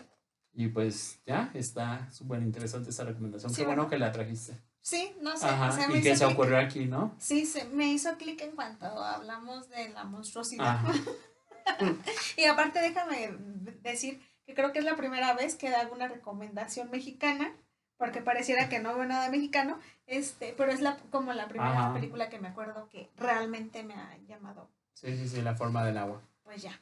Y 0.53 0.67
pues 0.67 1.19
ya 1.25 1.51
está 1.55 2.09
súper 2.11 2.41
interesante 2.43 2.91
esta 2.91 3.03
recomendación. 3.03 3.51
Sí, 3.51 3.61
Qué 3.61 3.65
bueno 3.65 3.89
que 3.89 3.97
la 3.97 4.11
trajiste. 4.11 4.61
Sí, 4.79 5.15
no 5.21 5.35
sé. 5.35 5.47
Ajá, 5.47 5.69
o 5.69 5.71
sea, 5.71 5.87
me 5.87 5.97
y 5.97 6.01
que 6.01 6.15
se 6.15 6.23
ocurrió 6.25 6.59
aquí, 6.59 6.85
¿no? 6.85 7.15
Sí, 7.17 7.45
se, 7.45 7.65
me 7.65 7.87
hizo 7.87 8.15
clic 8.17 8.39
en 8.41 8.51
cuanto 8.51 8.85
hablamos 8.85 9.69
de 9.69 9.89
la 9.89 10.05
monstruosidad. 10.05 10.79
Y 12.37 12.45
aparte 12.45 12.79
déjame 12.79 13.35
decir 13.81 14.21
que 14.45 14.53
creo 14.53 14.71
que 14.71 14.79
es 14.79 14.85
la 14.85 14.95
primera 14.95 15.33
vez 15.33 15.55
que 15.55 15.67
hago 15.67 15.93
una 15.93 16.07
recomendación 16.07 16.89
mexicana, 16.89 17.53
porque 17.97 18.21
pareciera 18.21 18.69
que 18.69 18.79
no 18.79 18.95
veo 18.95 19.05
nada 19.05 19.29
mexicano, 19.29 19.79
este, 20.05 20.53
pero 20.57 20.71
es 20.71 20.81
la, 20.81 20.97
como 21.11 21.33
la 21.33 21.47
primera 21.47 21.71
Ajá. 21.87 21.93
película 21.93 22.29
que 22.29 22.39
me 22.39 22.47
acuerdo 22.49 22.87
que 22.89 23.09
realmente 23.17 23.83
me 23.83 23.93
ha 23.95 24.17
llamado, 24.27 24.69
Sí, 24.93 25.15
sí, 25.17 25.27
sí, 25.27 25.41
la 25.41 25.55
forma 25.55 25.83
del 25.85 25.97
agua. 25.97 26.21
pues 26.43 26.61
ya. 26.63 26.79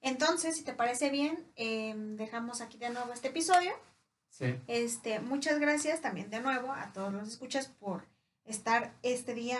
Entonces, 0.00 0.56
si 0.56 0.62
te 0.64 0.72
parece 0.74 1.10
bien, 1.10 1.44
em, 1.56 2.16
dejamos 2.16 2.60
aquí 2.60 2.78
de 2.78 2.90
nuevo 2.90 3.12
este 3.12 3.28
episodio. 3.28 3.72
Sí. 4.28 4.56
Este, 4.66 5.18
muchas 5.20 5.58
gracias 5.58 6.00
también 6.00 6.30
de 6.30 6.40
nuevo 6.40 6.72
a 6.72 6.92
todos 6.92 7.12
los 7.12 7.26
escuchas 7.28 7.66
por 7.68 8.04
estar 8.44 8.92
este 9.02 9.34
día 9.34 9.58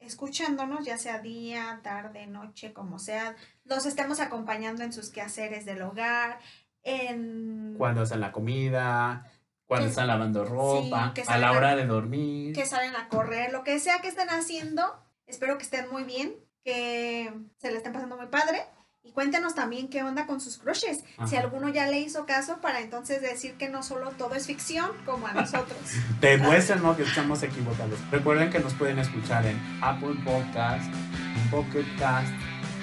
escuchándonos, 0.00 0.84
ya 0.84 0.98
sea 0.98 1.18
día, 1.20 1.80
tarde, 1.82 2.26
noche, 2.26 2.72
como 2.72 2.98
sea, 2.98 3.34
los 3.64 3.86
estemos 3.86 4.20
acompañando 4.20 4.82
en 4.84 4.92
sus 4.92 5.10
quehaceres 5.10 5.64
del 5.64 5.82
hogar, 5.82 6.38
en 6.82 7.74
Cuando 7.78 8.02
hacen 8.02 8.20
la 8.20 8.30
comida, 8.32 9.30
cuando 9.68 9.86
Que- 9.86 9.90
están 9.90 10.08
lavando 10.08 10.44
ropa, 10.44 11.14
a 11.28 11.38
la 11.38 11.48
a- 11.50 11.52
hora 11.52 11.76
de 11.76 11.86
dormir. 11.86 12.54
que 12.54 12.66
salen 12.66 12.96
a 12.96 13.06
correr, 13.08 13.52
lo 13.52 13.62
que 13.62 13.78
sea 13.78 14.00
que 14.00 14.08
estén 14.08 14.30
haciendo, 14.30 14.82
espero 15.26 15.56
que 15.58 15.62
estén 15.64 15.88
muy 15.92 16.02
bien, 16.02 16.34
que 16.64 17.32
se 17.58 17.70
le 17.70 17.76
estén 17.76 17.92
pasando 17.92 18.16
muy 18.16 18.26
padre. 18.26 18.62
Y 19.04 19.12
cuéntenos 19.12 19.54
también 19.54 19.88
qué 19.88 20.02
onda 20.02 20.26
con 20.26 20.38
sus 20.40 20.58
crushes. 20.58 21.02
Si 21.26 21.36
alguno 21.36 21.70
ya 21.70 21.86
le 21.86 21.98
hizo 22.00 22.26
caso 22.26 22.58
para 22.60 22.80
entonces 22.80 23.22
decir 23.22 23.54
que 23.56 23.70
no 23.70 23.82
solo 23.82 24.10
todo 24.10 24.34
es 24.34 24.46
ficción, 24.46 24.90
como 25.06 25.26
a 25.28 25.32
nosotros. 25.32 25.78
Demuestren 26.20 26.82
¿no? 26.82 26.94
que 26.94 27.04
estamos 27.04 27.42
equivocados. 27.42 27.98
Recuerden 28.10 28.50
que 28.50 28.58
nos 28.58 28.74
pueden 28.74 28.98
escuchar 28.98 29.46
en 29.46 29.58
Apple 29.82 30.14
Podcast, 30.24 30.84
en 30.92 31.50
Pocket 31.50 31.86
Cast, 31.98 32.32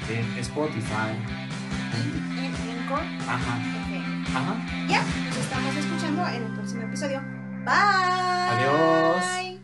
en 0.10 0.40
Spotify. 0.40 1.14
y 1.94 2.46
en 2.46 2.56
Anchor 2.80 3.02
Ajá. 3.30 3.85
Ajá. 4.34 4.56
Ya, 4.88 5.02
nos 5.02 5.38
estamos 5.38 5.76
escuchando 5.76 6.28
en 6.28 6.44
el 6.44 6.54
próximo 6.54 6.84
episodio. 6.84 7.22
Bye. 7.66 7.74
Adiós. 8.52 9.55